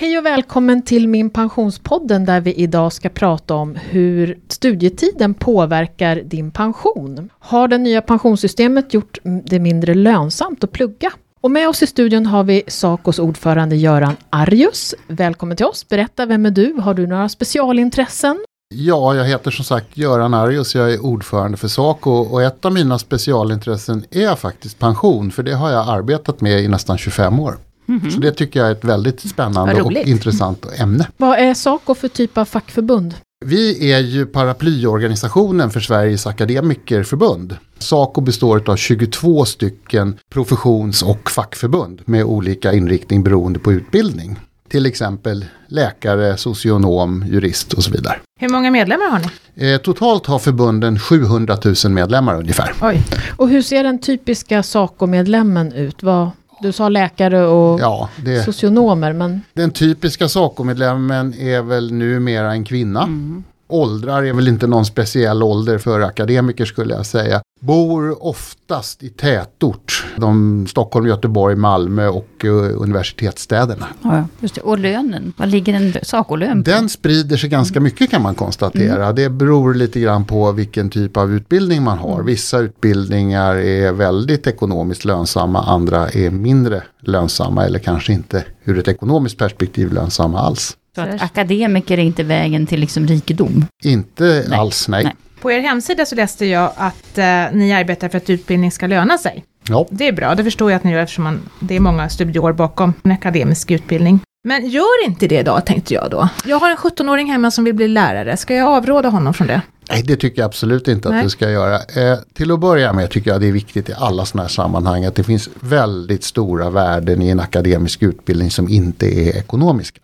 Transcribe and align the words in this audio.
Hej 0.00 0.18
och 0.18 0.26
välkommen 0.26 0.82
till 0.82 1.08
Min 1.08 1.30
Pensionspodden 1.30 2.24
där 2.24 2.40
vi 2.40 2.54
idag 2.54 2.92
ska 2.92 3.08
prata 3.08 3.54
om 3.54 3.74
hur 3.74 4.38
studietiden 4.48 5.34
påverkar 5.34 6.16
din 6.16 6.50
pension. 6.50 7.30
Har 7.38 7.68
det 7.68 7.78
nya 7.78 8.02
pensionssystemet 8.02 8.94
gjort 8.94 9.18
det 9.44 9.58
mindre 9.58 9.94
lönsamt 9.94 10.64
att 10.64 10.72
plugga? 10.72 11.12
Och 11.40 11.50
med 11.50 11.68
oss 11.68 11.82
i 11.82 11.86
studion 11.86 12.26
har 12.26 12.44
vi 12.44 12.62
Sacos 12.66 13.18
ordförande 13.18 13.76
Göran 13.76 14.16
Arjus. 14.30 14.94
Välkommen 15.06 15.56
till 15.56 15.66
oss. 15.66 15.88
Berätta, 15.88 16.26
vem 16.26 16.46
är 16.46 16.50
du? 16.50 16.74
Har 16.74 16.94
du 16.94 17.06
några 17.06 17.28
specialintressen? 17.28 18.44
Ja, 18.74 19.14
jag 19.14 19.24
heter 19.24 19.50
som 19.50 19.64
sagt 19.64 19.96
Göran 19.96 20.34
Arjus, 20.34 20.74
jag 20.74 20.92
är 20.92 21.04
ordförande 21.04 21.56
för 21.56 21.68
Saco 21.68 22.10
och 22.10 22.42
ett 22.42 22.64
av 22.64 22.72
mina 22.72 22.98
specialintressen 22.98 24.04
är 24.10 24.34
faktiskt 24.34 24.78
pension, 24.78 25.30
för 25.30 25.42
det 25.42 25.52
har 25.52 25.70
jag 25.70 25.88
arbetat 25.88 26.40
med 26.40 26.60
i 26.60 26.68
nästan 26.68 26.98
25 26.98 27.40
år. 27.40 27.56
Mm 27.90 28.02
-hmm. 28.02 28.10
Så 28.10 28.20
det 28.20 28.32
tycker 28.32 28.60
jag 28.60 28.68
är 28.68 28.72
ett 28.72 28.84
väldigt 28.84 29.20
spännande 29.20 29.82
och 29.82 29.92
intressant 29.92 30.66
ämne. 30.78 31.06
Vad 31.16 31.38
är 31.38 31.54
Saco 31.54 31.94
för 31.94 32.08
typ 32.08 32.38
av 32.38 32.44
fackförbund? 32.44 33.14
Vi 33.44 33.92
är 33.92 33.98
ju 33.98 34.26
paraplyorganisationen 34.26 35.70
för 35.70 35.80
Sveriges 35.80 36.26
akademikerförbund. 36.26 37.56
Saco 37.78 38.20
består 38.20 38.70
av 38.70 38.76
22 38.76 39.44
stycken 39.44 40.18
professions 40.32 41.02
och 41.02 41.30
fackförbund 41.30 42.02
med 42.04 42.24
olika 42.24 42.72
inriktning 42.72 43.22
beroende 43.22 43.58
på 43.58 43.72
utbildning. 43.72 44.36
Till 44.68 44.86
exempel 44.86 45.44
läkare, 45.68 46.36
socionom, 46.36 47.24
jurist 47.28 47.72
och 47.72 47.84
så 47.84 47.90
vidare. 47.90 48.18
Hur 48.40 48.48
många 48.48 48.70
medlemmar 48.70 49.10
har 49.10 49.18
ni? 49.18 49.72
Eh, 49.72 49.78
totalt 49.78 50.26
har 50.26 50.38
förbunden 50.38 50.98
700 50.98 51.56
000 51.84 51.92
medlemmar 51.92 52.36
ungefär. 52.38 52.72
Oj. 52.82 53.02
Och 53.36 53.48
hur 53.48 53.62
ser 53.62 53.84
den 53.84 53.98
typiska 53.98 54.62
SACO-medlemmen 54.62 55.72
ut? 55.72 56.02
Vad, 56.02 56.30
du 56.62 56.72
sa 56.72 56.88
läkare 56.88 57.46
och 57.46 57.80
ja, 57.80 58.08
det, 58.24 58.42
socionomer. 58.42 59.12
Men... 59.12 59.40
Den 59.52 59.70
typiska 59.70 60.28
SACO-medlemmen 60.28 61.34
är 61.34 61.62
väl 61.62 61.92
numera 61.92 62.52
en 62.52 62.64
kvinna. 62.64 63.02
Mm. 63.02 63.44
Åldrar 63.70 64.22
är 64.22 64.32
väl 64.32 64.48
inte 64.48 64.66
någon 64.66 64.86
speciell 64.86 65.42
ålder 65.42 65.78
för 65.78 66.00
akademiker 66.00 66.64
skulle 66.64 66.94
jag 66.94 67.06
säga 67.06 67.42
bor 67.60 68.26
oftast 68.26 69.02
i 69.02 69.08
tätort. 69.08 70.06
De 70.16 70.66
Stockholm, 70.66 71.06
Göteborg, 71.06 71.56
Malmö 71.56 72.08
och 72.08 72.44
uh, 72.44 72.82
universitetsstäderna. 72.82 73.86
Ja, 74.02 74.24
just 74.40 74.54
det. 74.54 74.60
Och 74.60 74.78
lönen, 74.78 75.32
vad 75.36 75.48
ligger 75.48 75.74
en 75.74 75.94
sakolön 76.02 76.64
på? 76.64 76.70
Den 76.70 76.88
sprider 76.88 77.36
sig 77.36 77.50
ganska 77.50 77.80
mycket 77.80 78.10
kan 78.10 78.22
man 78.22 78.34
konstatera. 78.34 79.04
Mm. 79.04 79.14
Det 79.14 79.28
beror 79.28 79.74
lite 79.74 80.00
grann 80.00 80.24
på 80.24 80.52
vilken 80.52 80.90
typ 80.90 81.16
av 81.16 81.32
utbildning 81.32 81.82
man 81.82 81.98
har. 81.98 82.14
Mm. 82.14 82.26
Vissa 82.26 82.58
utbildningar 82.58 83.54
är 83.54 83.92
väldigt 83.92 84.46
ekonomiskt 84.46 85.04
lönsamma, 85.04 85.62
andra 85.62 86.08
är 86.08 86.30
mindre 86.30 86.82
lönsamma 87.00 87.64
eller 87.64 87.78
kanske 87.78 88.12
inte 88.12 88.44
ur 88.64 88.78
ett 88.78 88.88
ekonomiskt 88.88 89.38
perspektiv 89.38 89.92
lönsamma 89.92 90.40
alls. 90.40 90.76
Så 90.94 91.00
att 91.00 91.22
akademiker 91.22 91.98
är 91.98 92.02
inte 92.02 92.22
vägen 92.22 92.66
till 92.66 92.80
liksom 92.80 93.06
rikedom? 93.06 93.64
Inte 93.84 94.44
nej. 94.48 94.58
alls, 94.58 94.88
nej. 94.88 95.04
nej. 95.04 95.14
På 95.40 95.52
er 95.52 95.60
hemsida 95.60 96.06
så 96.06 96.14
läste 96.14 96.46
jag 96.46 96.72
att 96.76 97.18
eh, 97.18 97.24
ni 97.52 97.72
arbetar 97.72 98.08
för 98.08 98.18
att 98.18 98.30
utbildning 98.30 98.72
ska 98.72 98.86
löna 98.86 99.18
sig. 99.18 99.44
Ja. 99.68 99.86
Det 99.90 100.08
är 100.08 100.12
bra, 100.12 100.34
det 100.34 100.44
förstår 100.44 100.70
jag 100.70 100.76
att 100.76 100.84
ni 100.84 100.92
gör 100.92 101.00
eftersom 101.00 101.24
man, 101.24 101.40
det 101.60 101.76
är 101.76 101.80
många 101.80 102.08
studieår 102.08 102.52
bakom 102.52 102.94
en 103.02 103.12
akademisk 103.12 103.70
utbildning. 103.70 104.20
Men 104.44 104.68
gör 104.68 105.04
inte 105.06 105.26
det 105.26 105.42
då, 105.42 105.60
tänkte 105.60 105.94
jag 105.94 106.10
då. 106.10 106.28
Jag 106.44 106.58
har 106.58 106.70
en 106.70 106.76
17-åring 106.76 107.26
hemma 107.26 107.50
som 107.50 107.64
vill 107.64 107.74
bli 107.74 107.88
lärare, 107.88 108.36
ska 108.36 108.54
jag 108.54 108.68
avråda 108.68 109.08
honom 109.08 109.34
från 109.34 109.46
det? 109.46 109.62
Nej, 109.90 110.02
det 110.02 110.16
tycker 110.16 110.42
jag 110.42 110.46
absolut 110.46 110.88
inte 110.88 111.08
att 111.08 111.14
Nej. 111.14 111.24
du 111.24 111.30
ska 111.30 111.50
göra. 111.50 111.74
Eh, 111.74 112.18
till 112.34 112.50
att 112.50 112.60
börja 112.60 112.92
med 112.92 113.10
tycker 113.10 113.30
jag 113.30 113.40
det 113.40 113.48
är 113.48 113.52
viktigt 113.52 113.88
i 113.88 113.92
alla 113.98 114.24
sådana 114.24 114.42
här 114.42 114.48
sammanhang 114.48 115.04
att 115.04 115.14
det 115.14 115.24
finns 115.24 115.48
väldigt 115.60 116.24
stora 116.24 116.70
värden 116.70 117.22
i 117.22 117.28
en 117.28 117.40
akademisk 117.40 118.02
utbildning 118.02 118.50
som 118.50 118.68
inte 118.68 119.06
är 119.06 119.36
ekonomiska. 119.36 120.00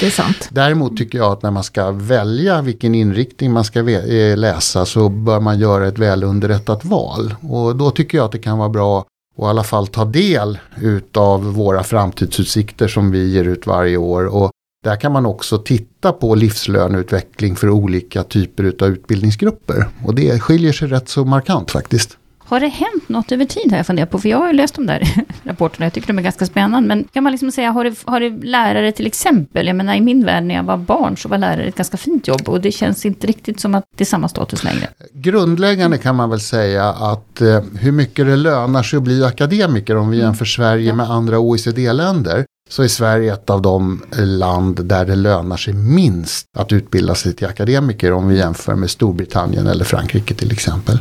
Det 0.00 0.06
är 0.06 0.10
sant. 0.10 0.48
Däremot 0.50 0.96
tycker 0.96 1.18
jag 1.18 1.32
att 1.32 1.42
när 1.42 1.50
man 1.50 1.64
ska 1.64 1.90
välja 1.90 2.62
vilken 2.62 2.94
inriktning 2.94 3.52
man 3.52 3.64
ska 3.64 3.90
eh, 3.90 4.36
läsa 4.36 4.86
så 4.86 5.08
bör 5.08 5.40
man 5.40 5.58
göra 5.58 5.88
ett 5.88 5.98
välunderrättat 5.98 6.84
val. 6.84 7.34
Och 7.42 7.76
då 7.76 7.90
tycker 7.90 8.18
jag 8.18 8.24
att 8.24 8.32
det 8.32 8.38
kan 8.38 8.58
vara 8.58 8.68
bra 8.68 8.98
att 9.00 9.06
i 9.38 9.44
alla 9.44 9.64
fall 9.64 9.86
ta 9.86 10.04
del 10.04 10.58
utav 10.80 11.44
våra 11.44 11.82
framtidsutsikter 11.82 12.88
som 12.88 13.10
vi 13.10 13.28
ger 13.28 13.44
ut 13.44 13.66
varje 13.66 13.96
år. 13.96 14.26
Och 14.26 14.50
där 14.84 14.96
kan 14.96 15.12
man 15.12 15.26
också 15.26 15.58
titta 15.58 16.12
på 16.12 16.34
livslöneutveckling 16.34 17.56
för 17.56 17.70
olika 17.70 18.22
typer 18.22 18.74
av 18.80 18.88
utbildningsgrupper. 18.88 19.88
Och 20.04 20.14
det 20.14 20.40
skiljer 20.40 20.72
sig 20.72 20.88
rätt 20.88 21.08
så 21.08 21.24
markant 21.24 21.70
faktiskt. 21.70 22.18
Har 22.52 22.60
det 22.60 22.68
hänt 22.68 23.08
något 23.08 23.32
över 23.32 23.44
tid 23.44 23.70
har 23.70 23.76
jag 23.76 23.86
funderat 23.86 24.10
på, 24.10 24.18
för 24.18 24.28
jag 24.28 24.38
har 24.38 24.46
ju 24.46 24.52
läst 24.52 24.74
de 24.74 24.86
där 24.86 25.24
rapporterna, 25.44 25.86
jag 25.86 25.92
tycker 25.92 26.06
de 26.06 26.18
är 26.18 26.22
ganska 26.22 26.46
spännande, 26.46 26.88
men 26.88 27.04
kan 27.12 27.22
man 27.24 27.32
liksom 27.32 27.52
säga, 27.52 27.70
har 27.70 27.84
det, 27.84 27.94
har 28.04 28.20
det 28.20 28.30
lärare 28.30 28.92
till 28.92 29.06
exempel, 29.06 29.66
jag 29.66 29.76
menar 29.76 29.94
i 29.94 30.00
min 30.00 30.24
värld 30.24 30.42
när 30.42 30.54
jag 30.54 30.62
var 30.62 30.76
barn 30.76 31.16
så 31.16 31.28
var 31.28 31.38
lärare 31.38 31.64
ett 31.64 31.74
ganska 31.74 31.96
fint 31.96 32.28
jobb 32.28 32.48
och 32.48 32.60
det 32.60 32.72
känns 32.72 33.06
inte 33.06 33.26
riktigt 33.26 33.60
som 33.60 33.74
att 33.74 33.84
det 33.96 34.04
är 34.04 34.06
samma 34.06 34.28
status 34.28 34.64
längre. 34.64 34.88
Grundläggande 35.12 35.98
kan 35.98 36.16
man 36.16 36.30
väl 36.30 36.40
säga 36.40 36.88
att 36.88 37.40
eh, 37.40 37.60
hur 37.80 37.92
mycket 37.92 38.26
det 38.26 38.36
lönar 38.36 38.82
sig 38.82 38.96
att 38.96 39.02
bli 39.02 39.24
akademiker 39.24 39.96
om 39.96 40.10
vi 40.10 40.16
mm. 40.16 40.26
jämför 40.26 40.44
Sverige 40.44 40.88
ja. 40.88 40.94
med 40.94 41.10
andra 41.10 41.38
OECD-länder 41.38 42.44
så 42.70 42.82
är 42.82 42.88
Sverige 42.88 43.32
ett 43.32 43.50
av 43.50 43.62
de 43.62 44.02
land 44.12 44.84
där 44.84 45.04
det 45.04 45.16
lönar 45.16 45.56
sig 45.56 45.74
minst 45.74 46.46
att 46.58 46.72
utbilda 46.72 47.14
sig 47.14 47.32
till 47.32 47.46
akademiker 47.46 48.12
om 48.12 48.28
vi 48.28 48.38
jämför 48.38 48.74
med 48.74 48.90
Storbritannien 48.90 49.66
eller 49.66 49.84
Frankrike 49.84 50.34
till 50.34 50.52
exempel. 50.52 50.98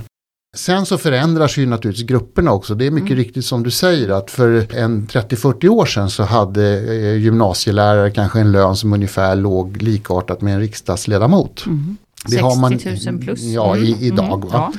Sen 0.57 0.85
så 0.85 0.97
förändras 0.97 1.57
ju 1.57 1.65
naturligtvis 1.65 2.07
grupperna 2.07 2.51
också. 2.51 2.75
Det 2.75 2.87
är 2.87 2.91
mycket 2.91 3.11
mm. 3.11 3.23
riktigt 3.23 3.45
som 3.45 3.63
du 3.63 3.71
säger 3.71 4.09
att 4.09 4.31
för 4.31 4.75
en 4.75 5.07
30-40 5.07 5.67
år 5.67 5.85
sedan 5.85 6.09
så 6.09 6.23
hade 6.23 6.79
eh, 6.79 7.15
gymnasielärare 7.15 8.11
kanske 8.11 8.39
en 8.39 8.51
lön 8.51 8.75
som 8.75 8.93
ungefär 8.93 9.35
låg 9.35 9.81
likartat 9.81 10.41
med 10.41 10.53
en 10.53 10.59
riksdagsledamot. 10.59 11.65
Mm. 11.65 11.97
Det 12.25 12.31
60 12.31 12.43
har 12.43 12.55
man, 12.55 12.79
000 13.05 13.23
plus. 13.23 13.41
Ja, 13.41 13.77
i, 13.77 13.91
mm. 13.91 14.03
idag. 14.03 14.45
Mm. 14.45 14.49
Ja. 14.51 14.73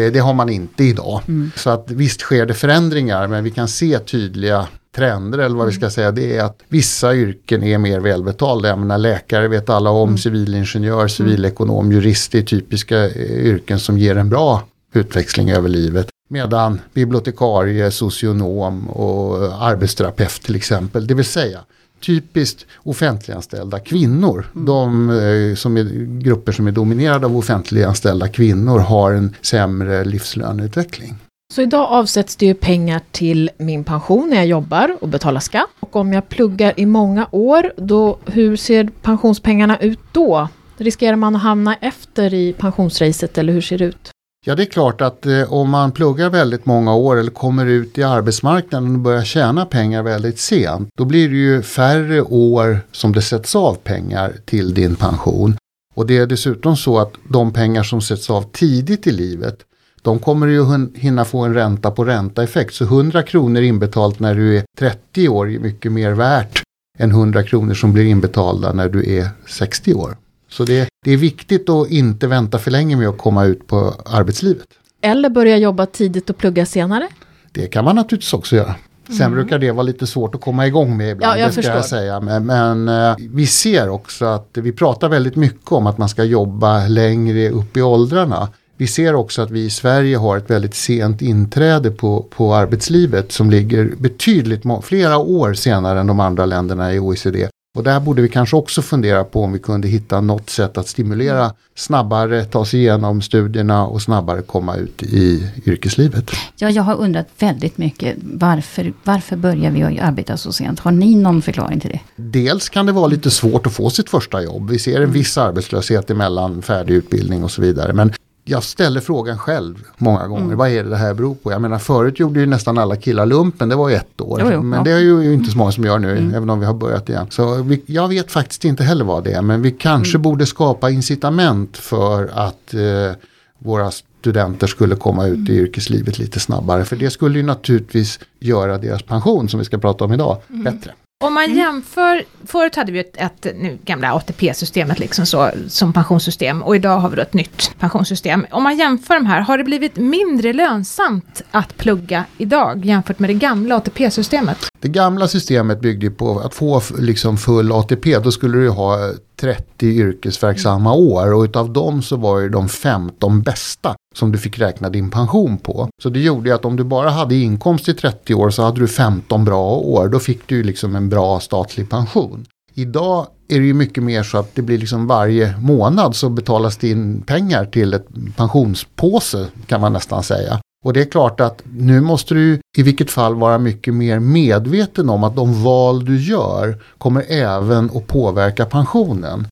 Eh, 0.00 0.12
det 0.12 0.18
har 0.18 0.34
man 0.34 0.48
inte 0.48 0.84
idag. 0.84 1.20
Mm. 1.28 1.50
Så 1.56 1.70
att 1.70 1.90
visst 1.90 2.20
sker 2.20 2.46
det 2.46 2.54
förändringar 2.54 3.26
men 3.26 3.44
vi 3.44 3.50
kan 3.50 3.68
se 3.68 3.98
tydliga 3.98 4.66
trender 4.96 5.38
eller 5.38 5.56
vad 5.56 5.66
vi 5.66 5.72
ska 5.72 5.82
mm. 5.82 5.90
säga. 5.90 6.10
Det 6.10 6.36
är 6.36 6.44
att 6.44 6.58
vissa 6.68 7.14
yrken 7.14 7.62
är 7.62 7.78
mer 7.78 8.00
välbetalda. 8.00 8.68
Jag 8.68 8.78
menar 8.78 8.98
läkare 8.98 9.48
vet 9.48 9.70
alla 9.70 9.90
om, 9.90 10.08
mm. 10.08 10.18
civilingenjör, 10.18 11.08
civilekonom, 11.08 11.92
jurist 11.92 12.34
är 12.34 12.42
typiska 12.42 13.04
eh, 13.04 13.46
yrken 13.46 13.80
som 13.80 13.98
ger 13.98 14.16
en 14.16 14.28
bra 14.28 14.62
utväxling 14.96 15.50
över 15.50 15.68
livet. 15.68 16.08
Medan 16.28 16.80
bibliotekarie, 16.94 17.90
socionom 17.90 18.88
och 18.88 19.64
arbetsterapeut 19.66 20.42
till 20.42 20.56
exempel, 20.56 21.06
det 21.06 21.14
vill 21.14 21.24
säga 21.24 21.60
typiskt 22.00 22.66
offentliganställda 22.82 23.78
kvinnor. 23.78 24.46
Mm. 24.54 24.66
De 24.66 25.10
eh, 25.10 25.54
som 25.54 25.76
är 25.76 25.84
grupper 26.20 26.52
som 26.52 26.66
är 26.66 26.72
dominerade 26.72 27.26
av 27.26 27.36
offentliganställda 27.36 28.28
kvinnor 28.28 28.78
har 28.78 29.12
en 29.12 29.34
sämre 29.42 30.04
livslöneutveckling. 30.04 31.14
Så 31.54 31.62
idag 31.62 31.86
avsätts 31.90 32.36
det 32.36 32.46
ju 32.46 32.54
pengar 32.54 33.00
till 33.10 33.50
min 33.58 33.84
pension 33.84 34.30
när 34.30 34.36
jag 34.36 34.46
jobbar 34.46 34.96
och 35.00 35.08
betalar 35.08 35.40
skatt. 35.40 35.70
Och 35.80 35.96
om 35.96 36.12
jag 36.12 36.28
pluggar 36.28 36.72
i 36.76 36.86
många 36.86 37.28
år, 37.30 37.72
då, 37.76 38.18
hur 38.26 38.56
ser 38.56 38.90
pensionspengarna 39.02 39.78
ut 39.78 39.98
då? 40.12 40.48
Riskerar 40.76 41.16
man 41.16 41.36
att 41.36 41.42
hamna 41.42 41.74
efter 41.74 42.34
i 42.34 42.52
pensionsracet 42.52 43.38
eller 43.38 43.52
hur 43.52 43.60
ser 43.60 43.78
det 43.78 43.84
ut? 43.84 44.10
Ja 44.48 44.54
det 44.54 44.62
är 44.62 44.66
klart 44.66 45.00
att 45.00 45.26
eh, 45.26 45.52
om 45.52 45.70
man 45.70 45.92
pluggar 45.92 46.30
väldigt 46.30 46.66
många 46.66 46.94
år 46.94 47.16
eller 47.16 47.30
kommer 47.30 47.66
ut 47.66 47.98
i 47.98 48.02
arbetsmarknaden 48.02 48.94
och 48.94 49.00
börjar 49.00 49.24
tjäna 49.24 49.66
pengar 49.66 50.02
väldigt 50.02 50.38
sent. 50.38 50.88
Då 50.98 51.04
blir 51.04 51.28
det 51.28 51.36
ju 51.36 51.62
färre 51.62 52.22
år 52.22 52.80
som 52.92 53.12
det 53.12 53.22
sätts 53.22 53.56
av 53.56 53.74
pengar 53.74 54.32
till 54.44 54.74
din 54.74 54.96
pension. 54.96 55.56
Och 55.94 56.06
det 56.06 56.18
är 56.18 56.26
dessutom 56.26 56.76
så 56.76 56.98
att 56.98 57.12
de 57.28 57.52
pengar 57.52 57.82
som 57.82 58.00
sätts 58.00 58.30
av 58.30 58.42
tidigt 58.52 59.06
i 59.06 59.12
livet 59.12 59.58
de 60.02 60.18
kommer 60.18 60.46
ju 60.46 60.88
hinna 60.94 61.24
få 61.24 61.40
en 61.40 61.54
ränta 61.54 61.90
på 61.90 62.04
ränta 62.04 62.42
effekt. 62.42 62.74
Så 62.74 62.84
100 62.84 63.22
kronor 63.22 63.62
inbetalt 63.62 64.20
när 64.20 64.34
du 64.34 64.56
är 64.56 64.64
30 64.78 65.28
år 65.28 65.50
är 65.50 65.58
mycket 65.58 65.92
mer 65.92 66.12
värt 66.12 66.62
än 66.98 67.10
100 67.10 67.42
kronor 67.42 67.74
som 67.74 67.92
blir 67.92 68.04
inbetalda 68.04 68.72
när 68.72 68.88
du 68.88 69.16
är 69.18 69.28
60 69.46 69.94
år. 69.94 70.16
Så 70.48 70.64
det, 70.64 70.88
det 71.04 71.10
är 71.10 71.16
viktigt 71.16 71.68
att 71.68 71.90
inte 71.90 72.26
vänta 72.26 72.58
för 72.58 72.70
länge 72.70 72.96
med 72.96 73.08
att 73.08 73.18
komma 73.18 73.44
ut 73.44 73.66
på 73.66 73.94
arbetslivet. 74.06 74.66
Eller 75.00 75.28
börja 75.28 75.56
jobba 75.56 75.86
tidigt 75.86 76.30
och 76.30 76.36
plugga 76.36 76.66
senare. 76.66 77.08
Det 77.52 77.66
kan 77.66 77.84
man 77.84 77.96
naturligtvis 77.96 78.32
också 78.34 78.56
göra. 78.56 78.74
Sen 79.06 79.20
mm. 79.20 79.32
brukar 79.32 79.58
det 79.58 79.72
vara 79.72 79.82
lite 79.82 80.06
svårt 80.06 80.34
att 80.34 80.40
komma 80.40 80.66
igång 80.66 80.96
med 80.96 81.10
ibland, 81.10 81.32
ja, 81.32 81.40
jag 81.40 81.48
det 81.48 81.52
ska 81.52 81.62
förstår. 81.62 81.76
jag 81.76 81.84
säga. 81.84 82.20
Men, 82.20 82.46
men 82.46 82.88
uh, 82.88 83.16
vi 83.30 83.46
ser 83.46 83.88
också 83.88 84.24
att 84.24 84.50
vi 84.52 84.72
pratar 84.72 85.08
väldigt 85.08 85.36
mycket 85.36 85.72
om 85.72 85.86
att 85.86 85.98
man 85.98 86.08
ska 86.08 86.24
jobba 86.24 86.86
längre 86.86 87.50
upp 87.50 87.76
i 87.76 87.82
åldrarna. 87.82 88.48
Vi 88.76 88.86
ser 88.86 89.14
också 89.14 89.42
att 89.42 89.50
vi 89.50 89.64
i 89.64 89.70
Sverige 89.70 90.16
har 90.16 90.36
ett 90.36 90.50
väldigt 90.50 90.74
sent 90.74 91.22
inträde 91.22 91.90
på, 91.90 92.26
på 92.36 92.54
arbetslivet 92.54 93.32
som 93.32 93.50
ligger 93.50 93.92
betydligt 93.98 94.62
flera 94.82 95.18
år 95.18 95.54
senare 95.54 96.00
än 96.00 96.06
de 96.06 96.20
andra 96.20 96.46
länderna 96.46 96.94
i 96.94 96.98
OECD. 96.98 97.48
Och 97.76 97.82
där 97.82 98.00
borde 98.00 98.22
vi 98.22 98.28
kanske 98.28 98.56
också 98.56 98.82
fundera 98.82 99.24
på 99.24 99.42
om 99.42 99.52
vi 99.52 99.58
kunde 99.58 99.88
hitta 99.88 100.20
något 100.20 100.50
sätt 100.50 100.78
att 100.78 100.88
stimulera 100.88 101.52
snabbare 101.74 102.44
ta 102.44 102.64
sig 102.64 102.80
igenom 102.80 103.22
studierna 103.22 103.86
och 103.86 104.02
snabbare 104.02 104.42
komma 104.42 104.76
ut 104.76 105.02
i 105.02 105.50
yrkeslivet. 105.66 106.30
Ja, 106.56 106.70
jag 106.70 106.82
har 106.82 106.94
undrat 106.94 107.26
väldigt 107.38 107.78
mycket 107.78 108.16
varför, 108.22 108.92
varför 109.04 109.36
börjar 109.36 109.70
vi 109.70 109.82
arbeta 110.00 110.36
så 110.36 110.52
sent? 110.52 110.80
Har 110.80 110.92
ni 110.92 111.16
någon 111.16 111.42
förklaring 111.42 111.80
till 111.80 111.90
det? 111.90 112.00
Dels 112.16 112.68
kan 112.68 112.86
det 112.86 112.92
vara 112.92 113.06
lite 113.06 113.30
svårt 113.30 113.66
att 113.66 113.72
få 113.72 113.90
sitt 113.90 114.10
första 114.10 114.42
jobb. 114.42 114.70
Vi 114.70 114.78
ser 114.78 115.00
en 115.00 115.12
viss 115.12 115.38
arbetslöshet 115.38 116.10
emellan 116.10 116.62
färdig 116.62 116.94
utbildning 116.94 117.44
och 117.44 117.50
så 117.50 117.62
vidare. 117.62 117.92
Men 117.92 118.12
jag 118.48 118.62
ställer 118.62 119.00
frågan 119.00 119.38
själv 119.38 119.84
många 119.96 120.26
gånger. 120.26 120.44
Mm. 120.44 120.58
Vad 120.58 120.68
är 120.68 120.84
det 120.84 120.90
det 120.90 120.96
här 120.96 121.14
beror 121.14 121.34
på? 121.34 121.52
Jag 121.52 121.62
menar 121.62 121.78
förut 121.78 122.18
gjorde 122.20 122.40
ju 122.40 122.46
nästan 122.46 122.78
alla 122.78 122.96
killar 122.96 123.26
lumpen. 123.26 123.68
Det 123.68 123.76
var 123.76 123.88
ju 123.88 123.94
ett 123.94 124.20
år. 124.20 124.40
Jo, 124.44 124.50
jo, 124.52 124.62
men 124.62 124.78
ja. 124.78 124.84
det 124.84 124.90
är 124.90 124.98
ju 124.98 125.34
inte 125.34 125.50
så 125.50 125.58
många 125.58 125.72
som 125.72 125.84
gör 125.84 125.98
nu. 125.98 126.10
Mm. 126.10 126.34
Även 126.34 126.50
om 126.50 126.60
vi 126.60 126.66
har 126.66 126.74
börjat 126.74 127.08
igen. 127.08 127.26
Så 127.30 127.62
vi, 127.62 127.82
jag 127.86 128.08
vet 128.08 128.30
faktiskt 128.30 128.64
inte 128.64 128.84
heller 128.84 129.04
vad 129.04 129.24
det 129.24 129.32
är. 129.32 129.42
Men 129.42 129.62
vi 129.62 129.70
kanske 129.70 130.16
mm. 130.16 130.22
borde 130.22 130.46
skapa 130.46 130.90
incitament 130.90 131.76
för 131.76 132.30
att 132.34 132.74
eh, 132.74 133.16
våra 133.58 133.90
studenter 133.90 134.66
skulle 134.66 134.96
komma 134.96 135.26
ut 135.26 135.48
i 135.48 135.52
mm. 135.52 135.64
yrkeslivet 135.64 136.18
lite 136.18 136.40
snabbare. 136.40 136.84
För 136.84 136.96
det 136.96 137.10
skulle 137.10 137.38
ju 137.38 137.44
naturligtvis 137.44 138.20
göra 138.40 138.78
deras 138.78 139.02
pension 139.02 139.48
som 139.48 139.58
vi 139.58 139.64
ska 139.64 139.78
prata 139.78 140.04
om 140.04 140.12
idag 140.12 140.36
mm. 140.48 140.64
bättre. 140.64 140.92
Om 141.24 141.34
man 141.34 141.44
mm. 141.44 141.56
jämför, 141.56 142.24
förut 142.46 142.76
hade 142.76 142.92
vi 142.92 142.98
ett, 142.98 143.16
ett 143.16 143.46
nu, 143.56 143.78
gamla 143.84 144.14
ATP-systemet 144.14 144.98
liksom 144.98 145.26
så, 145.26 145.50
som 145.68 145.92
pensionssystem 145.92 146.62
och 146.62 146.76
idag 146.76 146.98
har 146.98 147.08
vi 147.08 147.16
då 147.16 147.22
ett 147.22 147.34
nytt 147.34 147.70
pensionssystem. 147.78 148.46
Om 148.50 148.62
man 148.62 148.78
jämför 148.78 149.14
de 149.14 149.26
här, 149.26 149.40
har 149.40 149.58
det 149.58 149.64
blivit 149.64 149.96
mindre 149.96 150.52
lönsamt 150.52 151.42
att 151.50 151.76
plugga 151.76 152.24
idag 152.38 152.84
jämfört 152.84 153.18
med 153.18 153.30
det 153.30 153.34
gamla 153.34 153.76
ATP-systemet? 153.76 154.58
Det 154.80 154.88
gamla 154.88 155.28
systemet 155.28 155.80
byggde 155.80 156.10
på 156.10 156.40
att 156.40 156.54
få 156.54 156.82
liksom 156.98 157.38
full 157.38 157.72
ATP, 157.72 158.18
då 158.18 158.32
skulle 158.32 158.58
du 158.58 158.68
ha 158.68 159.12
30 159.40 159.86
yrkesverksamma 159.86 160.94
år 160.94 161.34
och 161.34 161.42
utav 161.42 161.72
dem 161.72 162.02
så 162.02 162.16
var 162.16 162.40
det 162.40 162.48
de 162.48 162.68
15 162.68 163.42
bästa 163.42 163.94
som 164.16 164.32
du 164.32 164.38
fick 164.38 164.58
räkna 164.58 164.90
din 164.90 165.10
pension 165.10 165.58
på. 165.58 165.88
Så 166.02 166.08
det 166.08 166.20
gjorde 166.20 166.54
att 166.54 166.64
om 166.64 166.76
du 166.76 166.84
bara 166.84 167.10
hade 167.10 167.34
inkomst 167.34 167.88
i 167.88 167.94
30 167.94 168.34
år 168.34 168.50
så 168.50 168.62
hade 168.62 168.80
du 168.80 168.88
15 168.88 169.44
bra 169.44 169.70
år. 169.70 170.08
Då 170.08 170.18
fick 170.18 170.48
du 170.48 170.62
liksom 170.62 170.96
en 170.96 171.08
bra 171.08 171.40
statlig 171.40 171.90
pension. 171.90 172.46
Idag 172.74 173.26
är 173.48 173.60
det 173.60 173.66
ju 173.66 173.74
mycket 173.74 174.02
mer 174.02 174.22
så 174.22 174.38
att 174.38 174.54
det 174.54 174.62
blir 174.62 174.78
liksom 174.78 175.06
varje 175.06 175.54
månad 175.58 176.16
så 176.16 176.28
betalas 176.28 176.76
det 176.76 176.90
in 176.90 177.22
pengar 177.26 177.64
till 177.64 177.94
ett 177.94 178.06
pensionspåse 178.36 179.46
kan 179.66 179.80
man 179.80 179.92
nästan 179.92 180.22
säga. 180.22 180.60
Och 180.84 180.92
det 180.92 181.00
är 181.00 181.10
klart 181.10 181.40
att 181.40 181.62
nu 181.64 182.00
måste 182.00 182.34
du 182.34 182.60
i 182.76 182.82
vilket 182.82 183.10
fall 183.10 183.34
vara 183.34 183.58
mycket 183.58 183.94
mer 183.94 184.18
medveten 184.18 185.10
om 185.10 185.24
att 185.24 185.36
de 185.36 185.64
val 185.64 186.04
du 186.04 186.20
gör 186.20 186.82
kommer 186.98 187.24
även 187.28 187.90
att 187.94 188.06
påverka 188.06 188.64
pensionen. 188.64 189.46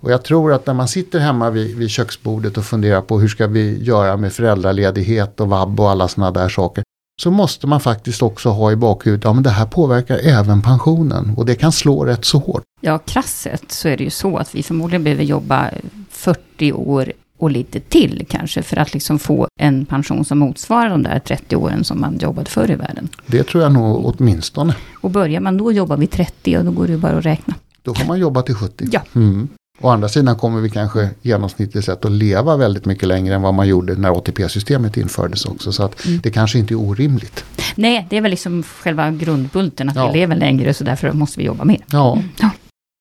Och 0.00 0.10
jag 0.10 0.24
tror 0.24 0.52
att 0.52 0.66
när 0.66 0.74
man 0.74 0.88
sitter 0.88 1.18
hemma 1.18 1.50
vid, 1.50 1.76
vid 1.76 1.90
köksbordet 1.90 2.56
och 2.58 2.64
funderar 2.64 3.00
på 3.00 3.18
hur 3.20 3.28
ska 3.28 3.46
vi 3.46 3.82
göra 3.82 4.16
med 4.16 4.32
föräldraledighet 4.32 5.40
och 5.40 5.48
vab 5.48 5.80
och 5.80 5.90
alla 5.90 6.08
sådana 6.08 6.30
där 6.30 6.48
saker. 6.48 6.84
Så 7.22 7.30
måste 7.30 7.66
man 7.66 7.80
faktiskt 7.80 8.22
också 8.22 8.48
ha 8.48 8.72
i 8.72 8.76
bakhuvudet, 8.76 9.24
ja 9.24 9.32
men 9.32 9.42
det 9.42 9.50
här 9.50 9.66
påverkar 9.66 10.18
även 10.18 10.62
pensionen 10.62 11.34
och 11.36 11.46
det 11.46 11.54
kan 11.54 11.72
slå 11.72 12.04
rätt 12.04 12.24
så 12.24 12.38
hårt. 12.38 12.62
Ja, 12.80 12.98
krasset 12.98 13.72
så 13.72 13.88
är 13.88 13.96
det 13.96 14.04
ju 14.04 14.10
så 14.10 14.36
att 14.36 14.54
vi 14.54 14.62
förmodligen 14.62 15.04
behöver 15.04 15.24
jobba 15.24 15.70
40 16.10 16.72
år 16.72 17.12
och 17.38 17.50
lite 17.50 17.80
till 17.80 18.26
kanske 18.28 18.62
för 18.62 18.76
att 18.76 18.94
liksom 18.94 19.18
få 19.18 19.48
en 19.60 19.86
pension 19.86 20.24
som 20.24 20.38
motsvarar 20.38 20.90
de 20.90 21.02
där 21.02 21.18
30 21.18 21.56
åren 21.56 21.84
som 21.84 22.00
man 22.00 22.18
jobbade 22.18 22.50
förr 22.50 22.70
i 22.70 22.74
världen. 22.74 23.08
Det 23.26 23.42
tror 23.42 23.62
jag 23.62 23.72
nog 23.72 24.06
åtminstone. 24.06 24.74
Och 25.00 25.10
börjar 25.10 25.40
man 25.40 25.56
då 25.56 25.72
jobba 25.72 25.96
vid 25.96 26.10
30 26.10 26.58
och 26.58 26.64
då 26.64 26.70
går 26.70 26.86
det 26.86 26.92
ju 26.92 26.98
bara 26.98 27.18
att 27.18 27.26
räkna. 27.26 27.54
Då 27.82 27.94
får 27.94 28.06
man 28.06 28.18
jobba 28.18 28.42
till 28.42 28.54
70. 28.54 28.88
Ja. 28.92 29.02
Mm. 29.14 29.48
Å 29.80 29.88
andra 29.88 30.08
sidan 30.08 30.36
kommer 30.36 30.60
vi 30.60 30.70
kanske 30.70 31.10
genomsnittligt 31.22 31.86
sett 31.86 32.04
att 32.04 32.12
leva 32.12 32.56
väldigt 32.56 32.84
mycket 32.84 33.08
längre 33.08 33.34
än 33.34 33.42
vad 33.42 33.54
man 33.54 33.68
gjorde 33.68 33.94
när 33.94 34.18
ATP-systemet 34.18 34.96
infördes 34.96 35.46
också. 35.46 35.72
Så 35.72 35.82
att 35.82 36.06
mm. 36.06 36.20
det 36.22 36.30
kanske 36.30 36.58
inte 36.58 36.74
är 36.74 36.80
orimligt. 36.80 37.44
Nej, 37.74 38.06
det 38.10 38.16
är 38.16 38.20
väl 38.20 38.30
liksom 38.30 38.62
själva 38.62 39.10
grundbulten 39.10 39.88
att 39.88 39.96
ja. 39.96 40.06
vi 40.06 40.18
lever 40.18 40.36
längre 40.36 40.74
så 40.74 40.84
därför 40.84 41.12
måste 41.12 41.38
vi 41.38 41.44
jobba 41.46 41.64
mer. 41.64 41.80
Ja. 41.90 42.12
Mm. 42.12 42.28
ja. 42.40 42.50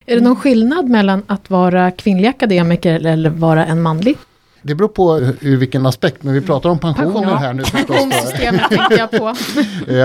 Är 0.06 0.15
det 0.15 0.21
någon 0.21 0.35
skillnad 0.35 0.89
mellan 0.89 1.24
att 1.27 1.50
vara 1.50 1.91
kvinnlig 1.91 2.27
akademiker 2.27 3.06
eller 3.06 3.30
vara 3.30 3.65
en 3.65 3.81
manlig? 3.81 4.18
Det 4.62 4.75
beror 4.75 4.88
på 4.88 5.19
ur 5.41 5.57
vilken 5.57 5.85
aspekt, 5.85 6.23
men 6.23 6.33
vi 6.33 6.41
pratar 6.41 6.69
om 6.69 6.80
pensioner 6.80 7.13
Pension, 7.13 7.38
här 7.38 7.53
nu 7.53 7.63
Pensionssystemet 7.63 8.62
tänker 8.69 8.97
jag 8.97 9.12
på. 9.12 9.35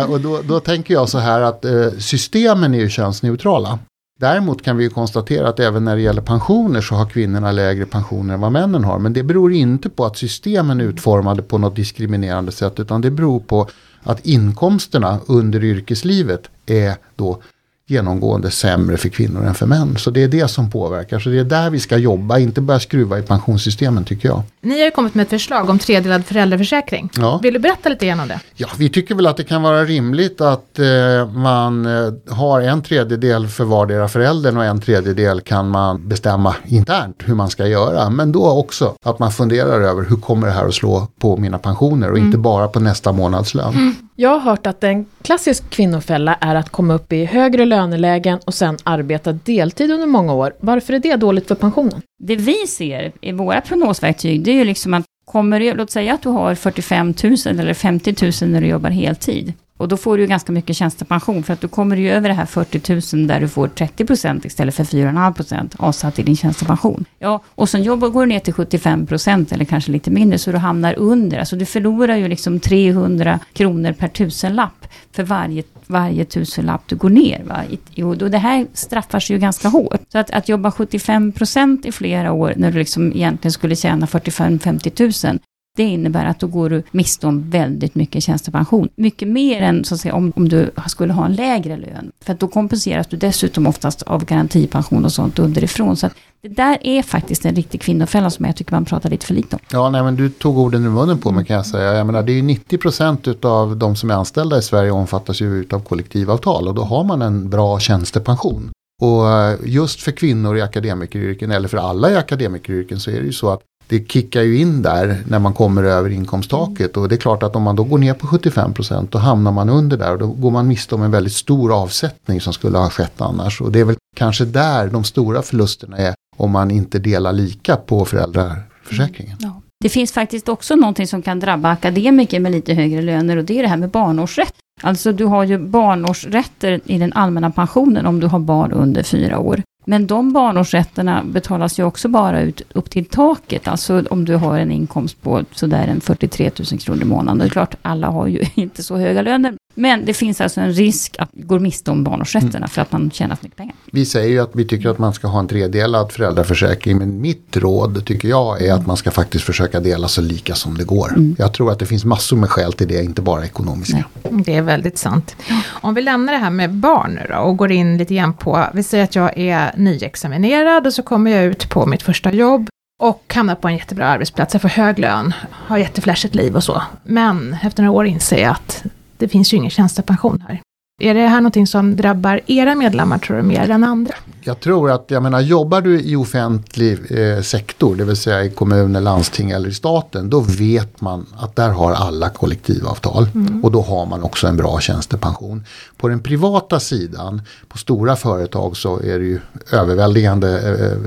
Och 0.13 0.21
då, 0.21 0.41
då, 0.43 0.61
tänker 0.61 0.95
jag 0.95 1.09
så 1.09 1.19
här 1.19 1.41
att 1.41 1.65
eh, 1.65 1.89
systemen 1.99 2.75
är 2.75 2.79
ju 2.79 2.89
könsneutrala. 2.89 3.79
Däremot 4.23 4.63
kan 4.63 4.77
vi 4.77 4.89
konstatera 4.89 5.49
att 5.49 5.61
även 5.61 5.85
när 5.85 5.97
det 5.97 6.03
gäller 6.03 6.23
pensioner 6.23 6.81
så 6.81 6.95
har 6.95 7.07
kvinnorna 7.07 7.53
lägre 7.53 7.87
pensioner 7.87 8.35
än 8.35 8.41
vad 8.41 8.53
männen 8.53 8.85
har. 8.85 8.99
Men 8.99 9.13
det 9.13 9.23
beror 9.23 9.53
inte 9.53 9.89
på 9.89 10.05
att 10.05 10.17
systemen 10.17 10.81
är 10.81 10.85
utformade 10.85 11.43
på 11.43 11.59
något 11.59 11.77
diskriminerande 11.77 12.53
sätt 12.53 12.81
utan 12.81 13.01
det 13.01 13.11
beror 13.11 13.41
på 13.41 13.69
att 14.03 14.27
inkomsterna 14.27 15.19
under 15.27 15.65
yrkeslivet 15.65 16.51
är 16.67 16.97
då 17.17 17.43
genomgående 17.87 18.51
sämre 18.51 18.97
för 18.97 19.09
kvinnor 19.09 19.45
än 19.47 19.55
för 19.55 19.67
män. 19.67 19.97
Så 19.97 20.11
det 20.11 20.23
är 20.23 20.29
det 20.29 20.49
som 20.49 20.71
påverkar. 20.71 21.19
Så 21.19 21.29
det 21.29 21.39
är 21.39 21.45
där 21.45 21.71
vi 21.71 21.81
ska 21.81 21.97
jobba, 21.97 22.39
inte 22.39 22.61
börja 22.61 22.81
skruva 22.81 23.19
i 23.19 23.23
pensionssystemen 23.23 24.05
tycker 24.05 24.29
jag. 24.29 24.43
Ni 24.61 24.79
har 24.79 24.85
ju 24.85 24.91
kommit 24.91 25.15
med 25.15 25.23
ett 25.23 25.31
förslag 25.31 25.71
om 25.71 25.79
tredelad 25.79 26.25
föräldraförsäkring. 26.25 27.11
Ja. 27.17 27.41
Vill 27.43 27.55
du 27.55 27.61
berätta 27.61 27.89
lite 27.89 28.07
grann 28.07 28.21
om 28.21 28.29
det? 28.29 28.41
Ja, 28.55 28.69
vi 28.79 28.89
tycker 28.89 29.15
väl 29.15 29.27
att 29.27 29.37
det 29.37 29.45
kan 29.45 29.63
vara 29.63 29.85
rimligt 29.85 30.41
att 30.41 30.79
eh, 30.79 31.33
man 31.35 31.87
eh, 31.87 32.35
har 32.35 32.61
en 32.61 32.83
tredjedel 32.83 33.49
för 33.49 33.65
vardera 33.65 34.09
föräldern 34.09 34.57
och 34.57 34.65
en 34.65 34.81
tredjedel 34.81 35.41
kan 35.41 35.69
man 35.69 36.09
bestämma 36.09 36.55
internt 36.67 37.17
hur 37.25 37.35
man 37.35 37.51
ska 37.51 37.67
göra. 37.67 38.11
Men 38.11 38.33
då 38.33 38.51
också 38.51 38.95
att 39.05 39.19
man 39.19 39.33
funderar 39.33 39.81
över 39.81 40.03
hur 40.03 40.17
kommer 40.17 40.47
det 40.47 40.53
här 40.53 40.67
att 40.67 40.75
slå 40.75 41.09
på 41.21 41.37
mina 41.37 41.59
pensioner 41.59 42.11
och 42.11 42.17
mm. 42.17 42.27
inte 42.27 42.39
bara 42.39 42.69
på 42.69 42.81
nästa 42.81 43.13
månadslön. 43.13 43.75
Mm. 43.75 43.95
Jag 44.17 44.31
har 44.31 44.39
hört 44.39 44.67
att 44.67 44.85
en 44.85 45.07
klassisk 45.23 45.71
kvinnofälla 45.71 46.35
är 46.41 46.55
att 46.55 46.71
komma 46.71 46.95
upp 46.95 47.13
i 47.13 47.25
högre 47.25 47.65
lönelägen 47.65 48.39
och 48.45 48.55
sen 48.55 48.77
arbeta 48.83 49.33
deltid 49.33 49.91
under 49.91 50.07
många 50.07 50.35
år. 50.35 50.55
Varför 50.61 50.93
är 50.93 50.99
det 50.99 51.17
dåligt 51.17 51.49
för 51.49 51.55
pensionen? 51.55 52.03
Det 52.19 52.37
vi 52.37 52.67
ser 52.67 53.13
i 53.21 53.33
våra 53.33 53.61
prognosverktyg, 53.61 54.43
det 54.45 54.51
är 54.51 54.55
ju 54.55 54.65
liksom 54.65 54.95
att 54.95 55.05
kommer 55.25 55.61
du, 55.61 55.75
låt 55.75 55.91
säga 55.91 56.15
att 56.15 56.23
du 56.23 56.29
har 56.29 56.55
45 56.55 57.15
000 57.25 57.37
eller 57.47 57.75
50 57.75 58.15
000 58.43 58.51
när 58.51 58.61
du 58.61 58.67
jobbar 58.67 58.91
heltid. 58.91 59.53
Och 59.83 59.89
då 59.89 59.97
får 59.97 60.17
du 60.17 60.23
ju 60.23 60.29
ganska 60.29 60.53
mycket 60.53 60.77
tjänstepension 60.77 61.43
för 61.43 61.53
att 61.53 61.61
du 61.61 61.69
kommer 61.69 61.97
ju 61.97 62.11
över 62.11 62.29
det 62.29 62.35
här 62.35 62.47
40 62.47 63.17
000 63.17 63.27
där 63.27 63.41
du 63.41 63.49
får 63.49 63.69
30 63.69 64.07
procent 64.07 64.45
istället 64.45 64.75
för 64.75 64.85
4,5 64.85 65.33
procent 65.33 65.75
avsatt 65.79 66.19
i 66.19 66.23
din 66.23 66.37
tjänstepension. 66.37 67.05
Ja, 67.19 67.41
och 67.55 67.69
sen 67.69 67.83
jobbar, 67.83 68.09
går 68.09 68.21
du 68.21 68.27
ner 68.27 68.39
till 68.39 68.53
75 68.53 69.07
procent 69.07 69.53
eller 69.53 69.65
kanske 69.65 69.93
lite 69.93 70.11
mindre 70.11 70.39
så 70.39 70.53
du 70.53 70.59
hamnar 70.59 70.95
under. 70.99 71.39
Alltså 71.39 71.57
du 71.57 71.65
förlorar 71.67 72.17
ju 72.17 72.29
liksom 72.29 72.61
300 72.61 73.39
kronor 73.53 73.93
per 73.93 74.09
tusenlapp 74.09 74.87
för 75.13 75.23
varje, 75.23 75.63
varje 75.87 76.25
tusenlapp 76.25 76.83
du 76.87 76.97
går 76.97 77.11
ner. 77.11 77.43
Va? 77.45 77.63
Och 78.07 78.31
det 78.31 78.39
här 78.39 78.67
straffar 78.73 79.21
sig 79.21 79.37
ju 79.37 79.41
ganska 79.41 79.69
hårt. 79.69 80.01
Så 80.13 80.19
att, 80.19 80.31
att 80.31 80.49
jobba 80.49 80.71
75 80.71 81.33
procent 81.33 81.87
i 81.87 81.93
flera 81.93 82.33
år 82.33 82.55
när 82.57 82.73
du 82.73 82.79
liksom 82.79 83.13
egentligen 83.13 83.53
skulle 83.53 83.77
tjäna 83.77 84.07
45-50 84.07 85.29
000 85.31 85.39
det 85.77 85.83
innebär 85.83 86.25
att 86.25 86.41
då 86.41 86.47
går 86.47 86.71
du 86.71 86.83
miste 86.91 87.27
om 87.27 87.51
väldigt 87.51 87.95
mycket 87.95 88.23
tjänstepension. 88.23 88.89
Mycket 88.97 89.29
mer 89.29 89.63
än 89.63 89.85
så 89.85 89.95
att 89.95 90.01
säga, 90.01 90.15
om, 90.15 90.33
om 90.37 90.49
du 90.49 90.71
skulle 90.87 91.13
ha 91.13 91.27
en 91.27 91.35
lägre 91.35 91.77
lön. 91.77 92.13
För 92.25 92.33
att 92.33 92.41
då 92.41 92.49
kompenseras 92.49 93.07
du 93.07 93.17
dessutom 93.17 93.67
oftast 93.67 94.03
av 94.03 94.25
garantipension 94.25 95.05
och 95.05 95.13
sånt 95.13 95.39
underifrån. 95.39 95.97
Så 95.97 96.07
att 96.07 96.15
det 96.43 96.49
där 96.49 96.79
är 96.87 97.03
faktiskt 97.03 97.45
en 97.45 97.55
riktig 97.55 97.81
kvinnofälla 97.81 98.31
som 98.31 98.45
jag 98.45 98.57
tycker 98.57 98.73
man 98.73 98.85
pratar 98.85 99.11
lite 99.11 99.27
för 99.27 99.35
lite 99.35 99.57
om. 99.57 99.63
Ja, 99.73 99.91
nej, 99.91 100.03
men 100.03 100.17
du 100.17 100.29
tog 100.29 100.59
orden 100.59 100.85
ur 100.85 100.91
munnen 100.91 101.19
på 101.19 101.33
mig 101.33 101.45
kan 101.45 101.57
jag 101.57 101.67
säga. 101.67 101.93
Jag 101.93 102.07
menar, 102.07 102.23
det 102.23 102.33
är 102.33 102.35
ju 102.35 102.43
90% 102.43 103.47
av 103.47 103.77
de 103.77 103.97
som 103.97 104.11
är 104.11 104.15
anställda 104.15 104.59
i 104.59 104.63
Sverige 104.63 104.91
omfattas 104.91 105.41
ju 105.41 105.67
av 105.71 105.81
kollektivavtal 105.81 106.69
och 106.69 106.75
då 106.75 106.83
har 106.83 107.05
man 107.05 107.23
en 107.23 107.51
bra 107.51 107.79
tjänstepension. 107.81 108.71
Och 109.03 109.31
eh, 109.31 109.59
just 109.65 110.03
för 110.03 110.13
kvinnor 110.13 110.57
i 110.57 110.63
akademikeryrken 110.63 111.51
eller 111.51 111.69
för 111.69 111.79
alla 111.79 112.11
i 112.11 112.17
akademikeryrken 112.17 113.01
så 113.01 113.11
är 113.11 113.21
det 113.21 113.27
ju 113.27 113.33
så 113.33 113.51
att 113.51 113.61
det 113.93 114.13
kickar 114.13 114.43
ju 114.43 114.59
in 114.59 114.83
där 114.83 115.23
när 115.29 115.39
man 115.39 115.53
kommer 115.53 115.83
över 115.83 116.11
inkomsttaket 116.11 116.97
och 116.97 117.09
det 117.09 117.15
är 117.15 117.17
klart 117.17 117.43
att 117.43 117.57
om 117.57 117.63
man 117.63 117.77
då 117.77 117.85
går 117.85 117.99
ner 117.99 118.15
på 118.15 118.27
75% 118.27 119.09
då 119.11 119.19
hamnar 119.19 119.53
man 119.53 119.69
under 119.69 119.97
där 119.97 120.13
och 120.13 120.19
då 120.19 120.27
går 120.27 120.51
man 120.51 120.69
miste 120.69 120.95
om 120.95 121.03
en 121.03 121.11
väldigt 121.11 121.33
stor 121.33 121.83
avsättning 121.83 122.41
som 122.41 122.53
skulle 122.53 122.79
ha 122.79 122.91
skett 122.91 123.21
annars 123.21 123.61
och 123.61 123.73
det 123.73 123.81
är 123.81 123.85
väl 123.85 123.97
kanske 124.17 124.45
där 124.45 124.87
de 124.87 125.05
stora 125.05 125.43
förlusterna 125.43 125.97
är 125.97 126.15
om 126.37 126.51
man 126.51 126.71
inte 126.71 126.99
delar 126.99 127.33
lika 127.33 127.77
på 127.77 128.05
föräldraförsäkringen. 128.05 129.37
Ja. 129.41 129.63
Det 129.81 129.89
finns 129.89 130.13
faktiskt 130.13 130.49
också 130.49 130.77
någonting 130.77 131.07
som 131.07 131.23
kan 131.23 131.41
drabba 131.41 131.71
akademiker 131.71 132.41
med 132.41 132.53
lite 132.53 132.75
högre 132.75 133.03
löner 133.03 133.37
och 133.37 133.45
det 133.45 133.59
är 133.59 133.63
det 133.63 133.69
här 133.69 133.77
med 133.77 133.91
barnårsrätt. 133.91 134.55
Alltså 134.83 135.13
du 135.13 135.25
har 135.25 135.45
ju 135.45 135.59
barnårsrätter 135.59 136.81
i 136.85 136.99
den 136.99 137.13
allmänna 137.13 137.51
pensionen 137.51 138.07
om 138.07 138.21
du 138.21 138.27
har 138.27 138.39
barn 138.39 138.73
under 138.73 139.03
fyra 139.03 139.39
år. 139.39 139.63
Men 139.85 140.07
de 140.07 140.33
barnårsrätterna 140.33 141.23
betalas 141.25 141.79
ju 141.79 141.85
också 141.85 142.09
bara 142.09 142.41
ut 142.41 142.63
upp 142.73 142.91
till 142.91 143.05
taket. 143.05 143.69
Alltså 143.69 144.05
om 144.11 144.25
du 144.25 144.37
har 144.37 144.59
en 144.59 144.73
inkomst 144.73 145.23
på 145.23 145.45
sådär 145.53 145.87
en 145.89 146.01
43 146.01 146.51
000 146.73 146.81
kronor 146.81 147.03
i 147.03 147.05
månaden. 147.05 147.39
Det 147.39 147.45
är 147.45 147.49
klart, 147.49 147.75
alla 147.83 148.07
har 148.07 148.27
ju 148.27 148.45
inte 148.55 148.83
så 148.83 148.97
höga 148.97 149.23
löner. 149.23 149.55
Men 149.75 150.05
det 150.05 150.15
finns 150.15 150.41
alltså 150.41 150.61
en 150.61 150.73
risk 150.73 151.17
att 151.19 151.29
gå 151.33 151.59
miste 151.59 151.91
om 151.91 152.05
barnårsrätterna 152.05 152.57
mm. 152.57 152.69
för 152.69 152.83
att 152.83 152.93
man 152.93 153.11
tjänar 153.11 153.37
för 153.37 153.45
mycket 153.45 153.57
pengar. 153.57 153.75
Vi 153.93 154.07
säger 154.07 154.29
ju 154.29 154.39
att 154.39 154.51
vi 154.53 154.65
tycker 154.65 154.89
att 154.89 154.99
man 154.99 155.15
ska 155.15 155.29
ha 155.29 155.41
en 155.41 155.49
tredelad 155.49 156.13
föräldraförsäkring. 156.13 156.99
Men 156.99 157.21
mitt 157.21 157.57
råd 157.57 158.07
tycker 158.07 158.29
jag 158.29 158.63
är 158.63 158.75
att 158.75 158.87
man 158.87 158.97
ska 158.97 159.11
faktiskt 159.11 159.45
försöka 159.45 159.81
dela 159.81 160.09
så 160.09 160.21
lika 160.21 160.55
som 160.55 160.79
det 160.79 160.85
går. 160.85 161.09
Mm. 161.09 161.37
Jag 161.39 161.55
tror 161.55 161.73
att 161.73 161.79
det 161.79 161.87
finns 161.87 162.05
massor 162.05 162.37
med 162.37 162.51
skäl 162.51 162.73
till 162.73 162.89
det, 162.89 163.03
inte 163.03 163.23
bara 163.23 163.45
ekonomiska. 163.45 164.05
Nej. 164.23 164.43
Det 164.45 164.57
är 164.57 164.63
väldigt 164.63 164.99
sant. 164.99 165.37
Om 165.67 165.95
vi 165.95 166.03
lämnar 166.03 166.33
det 166.33 166.39
här 166.39 166.51
med 166.51 166.71
barn 166.71 167.15
nu 167.15 167.27
då 167.29 167.37
och 167.37 167.57
går 167.57 167.73
in 167.73 167.99
lite 167.99 168.15
grann 168.15 168.35
på, 168.35 168.67
vi 168.75 168.83
säger 168.83 169.05
att 169.05 169.15
jag 169.15 169.39
är 169.39 169.73
nyexaminerad 169.77 170.87
och 170.87 170.93
så 170.93 171.03
kommer 171.03 171.31
jag 171.31 171.45
ut 171.45 171.69
på 171.69 171.87
mitt 171.87 172.03
första 172.03 172.33
jobb 172.33 172.69
och 173.03 173.33
hamnar 173.35 173.55
på 173.55 173.69
en 173.69 173.77
jättebra 173.77 174.07
arbetsplats, 174.07 174.55
jag 174.55 174.63
får 174.63 174.69
hög 174.69 174.99
lön, 174.99 175.35
har 175.51 175.79
jätteflashigt 175.79 176.35
liv 176.35 176.57
och 176.57 176.65
så. 176.65 176.83
Men 177.05 177.57
efter 177.63 177.83
några 177.83 177.99
år 177.99 178.07
inser 178.07 178.43
jag 178.43 178.51
att 178.51 178.85
det 179.19 179.29
finns 179.29 179.53
ju 179.53 179.57
ingen 179.57 179.71
tjänstepension 179.71 180.45
här. 180.49 180.61
Är 181.01 181.15
det 181.15 181.27
här 181.27 181.41
någonting 181.41 181.67
som 181.67 181.97
drabbar 181.97 182.41
era 182.47 182.75
medlemmar 182.75 183.19
tror 183.19 183.37
du 183.37 183.43
mer 183.43 183.71
än 183.71 183.85
andra? 183.85 184.15
Jag 184.41 184.61
tror 184.61 184.91
att, 184.91 185.05
jag 185.09 185.23
menar, 185.23 185.41
jobbar 185.41 185.81
du 185.81 186.01
i 186.01 186.17
offentlig 186.17 186.99
eh, 187.11 187.43
sektor, 187.43 187.97
det 187.97 188.05
vill 188.05 188.17
säga 188.17 188.45
i 188.45 188.51
kommuner, 188.51 189.01
landsting 189.01 189.51
eller 189.51 189.69
i 189.69 189.75
staten, 189.75 190.31
då 190.31 190.41
vet 190.41 191.01
man 191.01 191.27
att 191.37 191.57
där 191.57 191.69
har 191.69 191.93
alla 191.93 192.29
kollektivavtal 192.29 193.29
mm. 193.35 193.65
och 193.65 193.73
då 193.73 193.83
har 193.83 194.07
man 194.07 194.23
också 194.23 194.47
en 194.47 194.57
bra 194.57 194.81
tjänstepension. 194.81 195.65
På 195.97 196.09
den 196.09 196.21
privata 196.21 196.81
sidan, 196.81 197.43
på 197.69 197.79
stora 197.79 198.17
företag 198.17 198.77
så 198.77 199.01
är 199.01 199.19
det 199.19 199.25
ju 199.25 199.41
överväldigande 199.73 200.49
eh, 200.59 200.99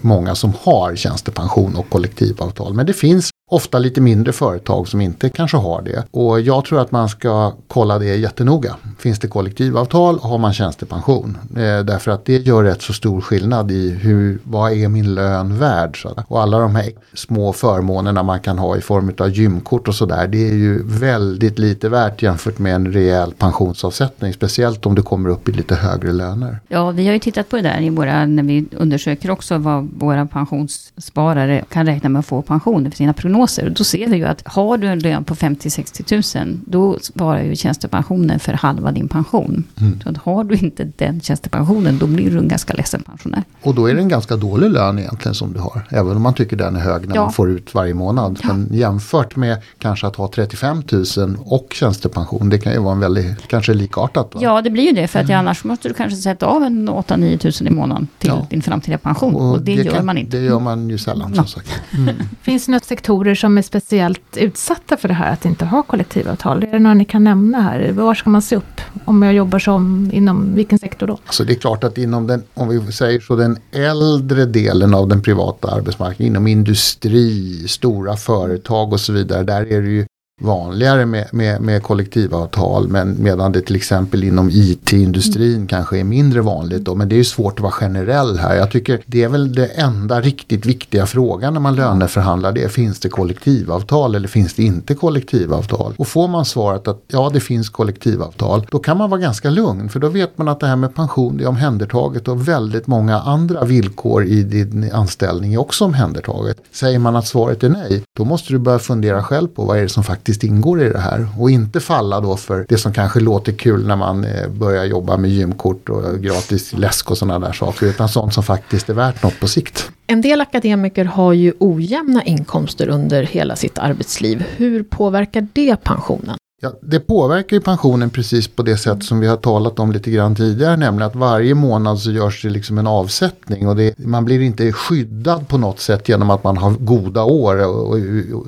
många 0.00 0.34
som 0.34 0.52
har 0.62 0.96
tjänstepension 0.96 1.76
och 1.76 1.90
kollektivavtal. 1.90 2.74
Men 2.74 2.86
det 2.86 2.92
finns 2.92 3.30
Ofta 3.50 3.78
lite 3.78 4.00
mindre 4.00 4.32
företag 4.32 4.88
som 4.88 5.00
inte 5.00 5.28
kanske 5.28 5.56
har 5.56 5.82
det. 5.82 6.04
Och 6.10 6.40
jag 6.40 6.64
tror 6.64 6.80
att 6.80 6.92
man 6.92 7.08
ska 7.08 7.52
kolla 7.68 7.98
det 7.98 8.16
jättenoga. 8.16 8.76
Finns 8.98 9.18
det 9.18 9.28
kollektivavtal 9.28 10.18
har 10.18 10.38
man 10.38 10.52
tjänstepension. 10.52 11.38
Eh, 11.50 11.84
därför 11.84 12.10
att 12.10 12.24
det 12.24 12.46
gör 12.46 12.64
rätt 12.64 12.82
så 12.82 12.92
stor 12.92 13.20
skillnad 13.20 13.70
i 13.70 13.90
hur, 13.90 14.38
vad 14.44 14.72
är 14.72 14.88
min 14.88 15.14
lön 15.14 15.58
värd. 15.58 16.02
Så. 16.02 16.14
Och 16.28 16.42
alla 16.42 16.58
de 16.58 16.76
här 16.76 16.90
små 17.14 17.52
förmånerna 17.52 18.22
man 18.22 18.40
kan 18.40 18.58
ha 18.58 18.76
i 18.76 18.80
form 18.80 19.12
av 19.18 19.30
gymkort 19.30 19.88
och 19.88 19.94
sådär. 19.94 20.26
Det 20.26 20.48
är 20.48 20.54
ju 20.54 20.82
väldigt 20.84 21.58
lite 21.58 21.88
värt 21.88 22.22
jämfört 22.22 22.58
med 22.58 22.74
en 22.74 22.92
rejäl 22.92 23.32
pensionsavsättning. 23.38 24.32
Speciellt 24.32 24.86
om 24.86 24.94
du 24.94 25.02
kommer 25.02 25.28
upp 25.28 25.48
i 25.48 25.52
lite 25.52 25.74
högre 25.74 26.12
löner. 26.12 26.60
Ja, 26.68 26.90
vi 26.90 27.06
har 27.06 27.12
ju 27.12 27.18
tittat 27.18 27.48
på 27.48 27.56
det 27.56 27.62
där 27.62 27.80
i 27.80 27.90
våra, 27.90 28.26
när 28.26 28.42
vi 28.42 28.66
undersöker 28.72 29.30
också 29.30 29.58
vad 29.58 29.88
våra 29.96 30.26
pensionssparare 30.26 31.64
kan 31.68 31.86
räkna 31.86 32.08
med 32.08 32.20
att 32.20 32.26
få 32.26 32.42
pension 32.42 32.90
för 32.90 32.96
sina 32.96 33.12
prognoser 33.12 33.35
prognoser. 33.36 33.70
Då 33.70 33.84
ser 33.84 34.06
vi 34.06 34.16
ju 34.16 34.24
att 34.24 34.42
har 34.44 34.78
du 34.78 34.86
en 34.86 34.98
lön 34.98 35.24
på 35.24 35.34
50-60 35.34 36.44
000, 36.44 36.58
då 36.66 36.98
svarar 37.00 37.42
ju 37.42 37.56
tjänstepensionen 37.56 38.40
för 38.40 38.52
halva 38.52 38.92
din 38.92 39.08
pension. 39.08 39.64
Mm. 39.80 40.00
Så 40.00 40.08
att 40.08 40.16
har 40.16 40.44
du 40.44 40.54
inte 40.54 40.84
den 40.96 41.20
tjänstepensionen, 41.20 41.98
då 41.98 42.06
blir 42.06 42.30
du 42.30 42.38
en 42.38 42.48
ganska 42.48 42.74
ledsen 42.74 43.02
pensionär. 43.02 43.44
Och 43.62 43.74
då 43.74 43.86
är 43.86 43.94
det 43.94 44.00
en 44.00 44.08
ganska 44.08 44.36
dålig 44.36 44.70
lön 44.70 44.98
egentligen 44.98 45.34
som 45.34 45.52
du 45.52 45.60
har. 45.60 45.82
Även 45.90 46.16
om 46.16 46.22
man 46.22 46.34
tycker 46.34 46.56
den 46.56 46.76
är 46.76 46.80
hög 46.80 47.08
när 47.08 47.14
ja. 47.14 47.22
man 47.22 47.32
får 47.32 47.50
ut 47.50 47.74
varje 47.74 47.94
månad. 47.94 48.38
Ja. 48.42 48.48
Men 48.48 48.68
jämfört 48.72 49.36
med 49.36 49.62
kanske 49.78 50.06
att 50.06 50.16
ha 50.16 50.28
35 50.28 50.82
000 50.92 51.36
och 51.44 51.66
tjänstepension, 51.72 52.48
det 52.48 52.58
kan 52.58 52.72
ju 52.72 52.78
vara 52.78 52.92
en 52.92 53.00
väldigt, 53.00 53.48
kanske 53.48 53.74
likartat. 53.74 54.34
Va? 54.34 54.40
Ja, 54.42 54.62
det 54.62 54.70
blir 54.70 54.84
ju 54.84 54.92
det. 54.92 55.08
För 55.08 55.18
att 55.18 55.24
mm. 55.24 55.38
annars 55.38 55.64
måste 55.64 55.88
du 55.88 55.94
kanske 55.94 56.16
sätta 56.16 56.46
av 56.46 56.62
en 56.62 56.88
8-9 56.88 57.62
000 57.62 57.72
i 57.72 57.74
månaden 57.74 58.08
till 58.18 58.30
ja. 58.30 58.46
din 58.50 58.62
framtida 58.62 58.98
pension. 58.98 59.34
Och, 59.34 59.50
och 59.50 59.58
det, 59.58 59.76
det, 59.76 59.82
gör 59.82 59.92
kan, 59.92 60.06
man 60.06 60.18
inte. 60.18 60.36
Det 60.36 60.42
gör 60.42 60.60
man 60.60 60.90
ju 60.90 60.98
sällan 60.98 61.34
som 61.34 61.46
sagt. 61.46 61.80
Mm. 61.90 62.14
Finns 62.42 62.66
det 62.66 62.72
några 62.72 62.84
sektorer 62.84 63.25
sektorer 63.26 63.34
som 63.34 63.58
är 63.58 63.62
speciellt 63.62 64.36
utsatta 64.36 64.96
för 64.96 65.08
det 65.08 65.14
här 65.14 65.32
att 65.32 65.44
inte 65.44 65.64
ha 65.64 65.82
kollektivavtal? 65.82 66.62
Är 66.62 66.72
det 66.72 66.78
några 66.78 66.94
ni 66.94 67.04
kan 67.04 67.24
nämna 67.24 67.60
här? 67.60 67.92
Var 67.92 68.14
ska 68.14 68.30
man 68.30 68.42
se 68.42 68.56
upp 68.56 68.80
om 69.04 69.22
jag 69.22 69.34
jobbar 69.34 69.58
som 69.58 70.10
inom 70.12 70.54
vilken 70.54 70.78
sektor 70.78 71.06
då? 71.06 71.18
Alltså 71.26 71.44
det 71.44 71.52
är 71.52 71.58
klart 71.58 71.84
att 71.84 71.98
inom 71.98 72.26
den, 72.26 72.42
om 72.54 72.68
vi 72.68 72.92
säger 72.92 73.20
så, 73.20 73.36
den 73.36 73.58
äldre 73.72 74.44
delen 74.44 74.94
av 74.94 75.08
den 75.08 75.22
privata 75.22 75.68
arbetsmarknaden, 75.68 76.26
inom 76.26 76.46
industri, 76.46 77.68
stora 77.68 78.16
företag 78.16 78.92
och 78.92 79.00
så 79.00 79.12
vidare, 79.12 79.42
där 79.42 79.72
är 79.72 79.82
det 79.82 79.88
ju 79.88 80.06
vanligare 80.40 81.06
med, 81.06 81.28
med, 81.32 81.60
med 81.60 81.82
kollektivavtal 81.82 82.88
men 82.88 83.22
medan 83.22 83.52
det 83.52 83.60
till 83.60 83.76
exempel 83.76 84.24
inom 84.24 84.50
IT-industrin 84.52 85.54
mm. 85.54 85.66
kanske 85.66 85.98
är 85.98 86.04
mindre 86.04 86.40
vanligt. 86.40 86.84
Då, 86.84 86.94
men 86.94 87.08
det 87.08 87.18
är 87.18 87.24
svårt 87.24 87.54
att 87.54 87.60
vara 87.60 87.72
generell 87.72 88.38
här. 88.38 88.56
Jag 88.56 88.70
tycker 88.70 89.02
det 89.06 89.22
är 89.22 89.28
väl 89.28 89.52
det 89.52 89.66
enda 89.66 90.20
riktigt 90.20 90.66
viktiga 90.66 91.06
frågan 91.06 91.52
när 91.52 91.60
man 91.60 91.74
löneförhandlar. 91.74 92.52
Det 92.52 92.64
är 92.64 92.68
finns 92.68 93.00
det 93.00 93.08
kollektivavtal 93.08 94.14
eller 94.14 94.28
finns 94.28 94.54
det 94.54 94.62
inte 94.62 94.94
kollektivavtal? 94.94 95.94
Och 95.98 96.08
får 96.08 96.28
man 96.28 96.44
svaret 96.44 96.88
att 96.88 97.02
ja 97.08 97.30
det 97.32 97.40
finns 97.40 97.68
kollektivavtal 97.68 98.66
då 98.70 98.78
kan 98.78 98.96
man 98.96 99.10
vara 99.10 99.20
ganska 99.20 99.50
lugn 99.50 99.88
för 99.88 100.00
då 100.00 100.08
vet 100.08 100.38
man 100.38 100.48
att 100.48 100.60
det 100.60 100.66
här 100.66 100.76
med 100.76 100.94
pension 100.94 101.40
är 101.40 101.46
omhändertaget 101.46 102.28
och 102.28 102.48
väldigt 102.48 102.86
många 102.86 103.20
andra 103.20 103.64
villkor 103.64 104.24
i 104.24 104.42
din 104.42 104.92
anställning 104.92 105.54
är 105.54 105.58
också 105.58 105.84
omhändertaget. 105.84 106.56
Säger 106.72 106.98
man 106.98 107.16
att 107.16 107.26
svaret 107.26 107.64
är 107.64 107.68
nej 107.68 108.02
då 108.16 108.24
måste 108.24 108.52
du 108.52 108.58
börja 108.58 108.78
fundera 108.78 109.22
själv 109.22 109.48
på 109.48 109.64
vad 109.64 109.78
är 109.78 109.82
det 109.82 109.88
som 109.88 110.04
faktiskt 110.04 110.25
faktiskt 110.26 110.44
ingår 110.44 110.82
i 110.82 110.88
det 110.88 110.98
här. 110.98 111.28
Och 111.38 111.50
inte 111.50 111.80
falla 111.80 112.20
då 112.20 112.36
för 112.36 112.66
det 112.68 112.78
som 112.78 112.92
kanske 112.92 113.20
låter 113.20 113.52
kul 113.52 113.86
när 113.86 113.96
man 113.96 114.24
eh, 114.24 114.48
börjar 114.48 114.84
jobba 114.84 115.16
med 115.16 115.30
gymkort 115.30 115.88
och 115.88 116.20
gratis 116.20 116.72
läsk 116.72 117.10
och 117.10 117.18
sådana 117.18 117.46
där 117.46 117.52
saker. 117.52 117.86
Utan 117.86 118.08
sånt 118.08 118.34
som 118.34 118.42
faktiskt 118.42 118.88
är 118.88 118.94
värt 118.94 119.22
något 119.22 119.40
på 119.40 119.48
sikt. 119.48 119.90
En 120.06 120.20
del 120.20 120.40
akademiker 120.40 121.04
har 121.04 121.32
ju 121.32 121.52
ojämna 121.58 122.22
inkomster 122.22 122.88
under 122.88 123.22
hela 123.22 123.56
sitt 123.56 123.78
arbetsliv. 123.78 124.44
Hur 124.56 124.82
påverkar 124.82 125.48
det 125.52 125.76
pensionen? 125.76 126.36
Ja, 126.62 126.72
det 126.82 127.00
påverkar 127.00 127.56
ju 127.56 127.60
pensionen 127.60 128.10
precis 128.10 128.48
på 128.48 128.62
det 128.62 128.76
sätt 128.76 129.04
som 129.04 129.20
vi 129.20 129.26
har 129.26 129.36
talat 129.36 129.78
om 129.78 129.92
lite 129.92 130.10
grann 130.10 130.34
tidigare. 130.34 130.76
Nämligen 130.76 131.08
att 131.08 131.16
varje 131.16 131.54
månad 131.54 131.98
så 131.98 132.10
görs 132.10 132.42
det 132.42 132.50
liksom 132.50 132.78
en 132.78 132.86
avsättning. 132.86 133.68
Och 133.68 133.76
det, 133.76 133.98
man 133.98 134.24
blir 134.24 134.40
inte 134.40 134.72
skyddad 134.72 135.48
på 135.48 135.58
något 135.58 135.80
sätt 135.80 136.08
genom 136.08 136.30
att 136.30 136.44
man 136.44 136.56
har 136.56 136.70
goda 136.70 137.24
år. 137.24 137.60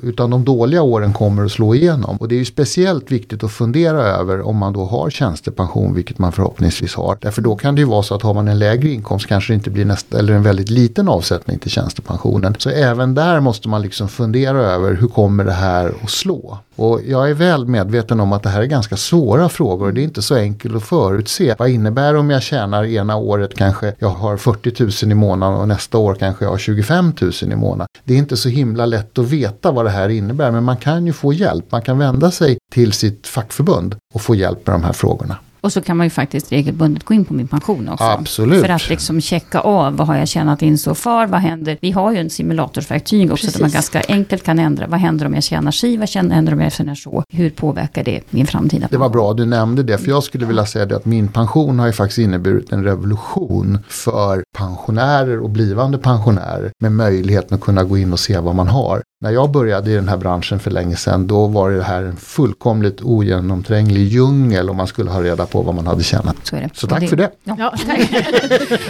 utan 0.03 0.29
de 0.29 0.45
dåliga 0.45 0.81
åren 0.81 1.13
kommer 1.13 1.45
att 1.45 1.51
slå 1.51 1.75
igenom. 1.75 2.17
Och 2.17 2.27
det 2.27 2.35
är 2.35 2.39
ju 2.39 2.45
speciellt 2.45 3.11
viktigt 3.11 3.43
att 3.43 3.51
fundera 3.51 4.03
över 4.03 4.41
om 4.41 4.57
man 4.57 4.73
då 4.73 4.85
har 4.85 5.09
tjänstepension, 5.09 5.93
vilket 5.93 6.17
man 6.17 6.31
förhoppningsvis 6.31 6.95
har. 6.95 7.17
Därför 7.21 7.41
då 7.41 7.55
kan 7.55 7.75
det 7.75 7.81
ju 7.81 7.87
vara 7.87 8.03
så 8.03 8.15
att 8.15 8.21
har 8.21 8.33
man 8.33 8.47
en 8.47 8.59
lägre 8.59 8.89
inkomst 8.89 9.27
kanske 9.27 9.53
det 9.53 9.55
inte 9.55 9.69
blir 9.69 9.85
nästa, 9.85 10.19
eller 10.19 10.33
en 10.33 10.43
väldigt 10.43 10.69
liten 10.69 11.09
avsättning 11.09 11.59
till 11.59 11.71
tjänstepensionen. 11.71 12.55
Så 12.59 12.69
även 12.69 13.15
där 13.15 13.39
måste 13.39 13.69
man 13.69 13.81
liksom 13.81 14.09
fundera 14.09 14.61
över 14.61 14.93
hur 14.93 15.07
kommer 15.07 15.43
det 15.43 15.51
här 15.51 15.93
att 16.03 16.09
slå. 16.09 16.59
Och 16.79 17.01
jag 17.05 17.29
är 17.29 17.33
väl 17.33 17.65
medveten 17.65 18.19
om 18.19 18.33
att 18.33 18.43
det 18.43 18.49
här 18.49 18.61
är 18.61 18.65
ganska 18.65 18.97
svåra 18.97 19.49
frågor. 19.49 19.91
Det 19.91 20.01
är 20.01 20.03
inte 20.03 20.21
så 20.21 20.35
enkelt 20.35 20.75
att 20.75 20.83
förutse. 20.83 21.55
Vad 21.59 21.69
innebär 21.69 22.13
det 22.13 22.19
om 22.19 22.29
jag 22.29 22.41
tjänar 22.41 22.85
ena 22.85 23.15
året 23.15 23.55
kanske 23.55 23.93
jag 23.99 24.09
har 24.09 24.37
40 24.37 25.05
000 25.05 25.11
i 25.11 25.15
månaden 25.15 25.59
och 25.59 25.67
nästa 25.67 25.97
år 25.97 26.15
kanske 26.15 26.45
jag 26.45 26.51
har 26.51 26.57
25 26.57 27.13
000 27.21 27.31
i 27.41 27.55
månaden. 27.55 27.87
Det 28.03 28.13
är 28.13 28.17
inte 28.17 28.37
så 28.37 28.49
himla 28.49 28.85
lätt 28.85 29.17
att 29.17 29.25
veta 29.25 29.71
vad 29.71 29.85
det 29.85 29.91
här 29.91 30.09
innebär 30.09 30.51
men 30.51 30.63
man 30.63 30.77
kan 30.77 31.05
ju 31.05 31.13
få 31.13 31.33
hjälp. 31.33 31.65
Man 31.71 31.81
kan 31.81 31.97
vända 31.97 32.31
sig 32.31 32.57
till 32.71 32.93
sitt 32.93 33.27
fackförbund 33.27 33.95
och 34.13 34.21
få 34.21 34.35
hjälp 34.35 34.67
med 34.67 34.75
de 34.75 34.83
här 34.83 34.93
frågorna. 34.93 35.35
Och 35.61 35.73
så 35.73 35.81
kan 35.81 35.97
man 35.97 36.05
ju 36.05 36.09
faktiskt 36.09 36.51
regelbundet 36.51 37.03
gå 37.03 37.13
in 37.13 37.25
på 37.25 37.33
min 37.33 37.47
pension 37.47 37.89
också. 37.89 38.03
Absolut. 38.03 38.61
För 38.61 38.69
att 38.69 38.89
liksom 38.89 39.21
checka 39.21 39.59
av, 39.59 39.97
vad 39.97 40.07
har 40.07 40.15
jag 40.15 40.27
tjänat 40.27 40.61
in 40.61 40.77
så 40.77 40.95
far, 40.95 41.27
vad 41.27 41.39
händer? 41.39 41.77
Vi 41.81 41.91
har 41.91 42.11
ju 42.11 42.17
en 42.17 42.29
simulatorsverktyg 42.29 43.31
också, 43.31 43.45
Precis. 43.45 43.53
där 43.53 43.61
man 43.61 43.71
ganska 43.71 44.01
enkelt 44.07 44.43
kan 44.43 44.59
ändra, 44.59 44.87
vad 44.87 44.99
händer 44.99 45.25
om 45.25 45.33
jag 45.33 45.43
tjänar 45.43 45.71
si, 45.71 45.97
vad 45.97 46.09
händer 46.09 46.53
om 46.53 46.61
jag 46.61 46.73
tjänar 46.73 46.95
så? 46.95 47.23
Hur 47.29 47.49
påverkar 47.49 48.03
det 48.03 48.21
min 48.29 48.47
framtida 48.47 48.81
pension? 48.81 48.91
Det 48.91 48.97
var 48.97 49.09
bra 49.09 49.33
du 49.33 49.45
nämnde 49.45 49.83
det, 49.83 49.97
för 49.97 50.09
jag 50.09 50.23
skulle 50.23 50.45
vilja 50.45 50.65
säga 50.65 50.85
det 50.85 50.95
att 50.95 51.05
min 51.05 51.27
pension 51.27 51.79
har 51.79 51.87
ju 51.87 51.93
faktiskt 51.93 52.19
inneburit 52.19 52.71
en 52.71 52.83
revolution 52.83 53.79
för 53.87 54.43
pensionärer 54.57 55.39
och 55.39 55.49
blivande 55.49 55.97
pensionärer 55.97 56.71
med 56.79 56.91
möjligheten 56.91 57.55
att 57.55 57.61
kunna 57.61 57.83
gå 57.83 57.97
in 57.97 58.13
och 58.13 58.19
se 58.19 58.39
vad 58.39 58.55
man 58.55 58.67
har. 58.67 59.01
När 59.21 59.31
jag 59.31 59.51
började 59.51 59.91
i 59.91 59.95
den 59.95 60.07
här 60.07 60.17
branschen 60.17 60.59
för 60.59 60.71
länge 60.71 60.95
sedan 60.95 61.27
då 61.27 61.47
var 61.47 61.71
det 61.71 61.83
här 61.83 62.03
en 62.03 62.15
fullkomligt 62.15 63.01
ogenomtränglig 63.01 64.07
djungel 64.07 64.69
om 64.69 64.77
man 64.77 64.87
skulle 64.87 65.11
ha 65.11 65.23
reda 65.23 65.45
på 65.45 65.61
vad 65.61 65.75
man 65.75 65.87
hade 65.87 66.03
tjänat. 66.03 66.35
Så, 66.43 66.55
är 66.55 66.61
det. 66.61 66.69
så 66.73 66.87
tack 66.87 66.99
det, 66.99 67.07
för 67.07 67.15
det. 67.15 67.31
Ja. 67.43 67.55
ja 67.57 67.73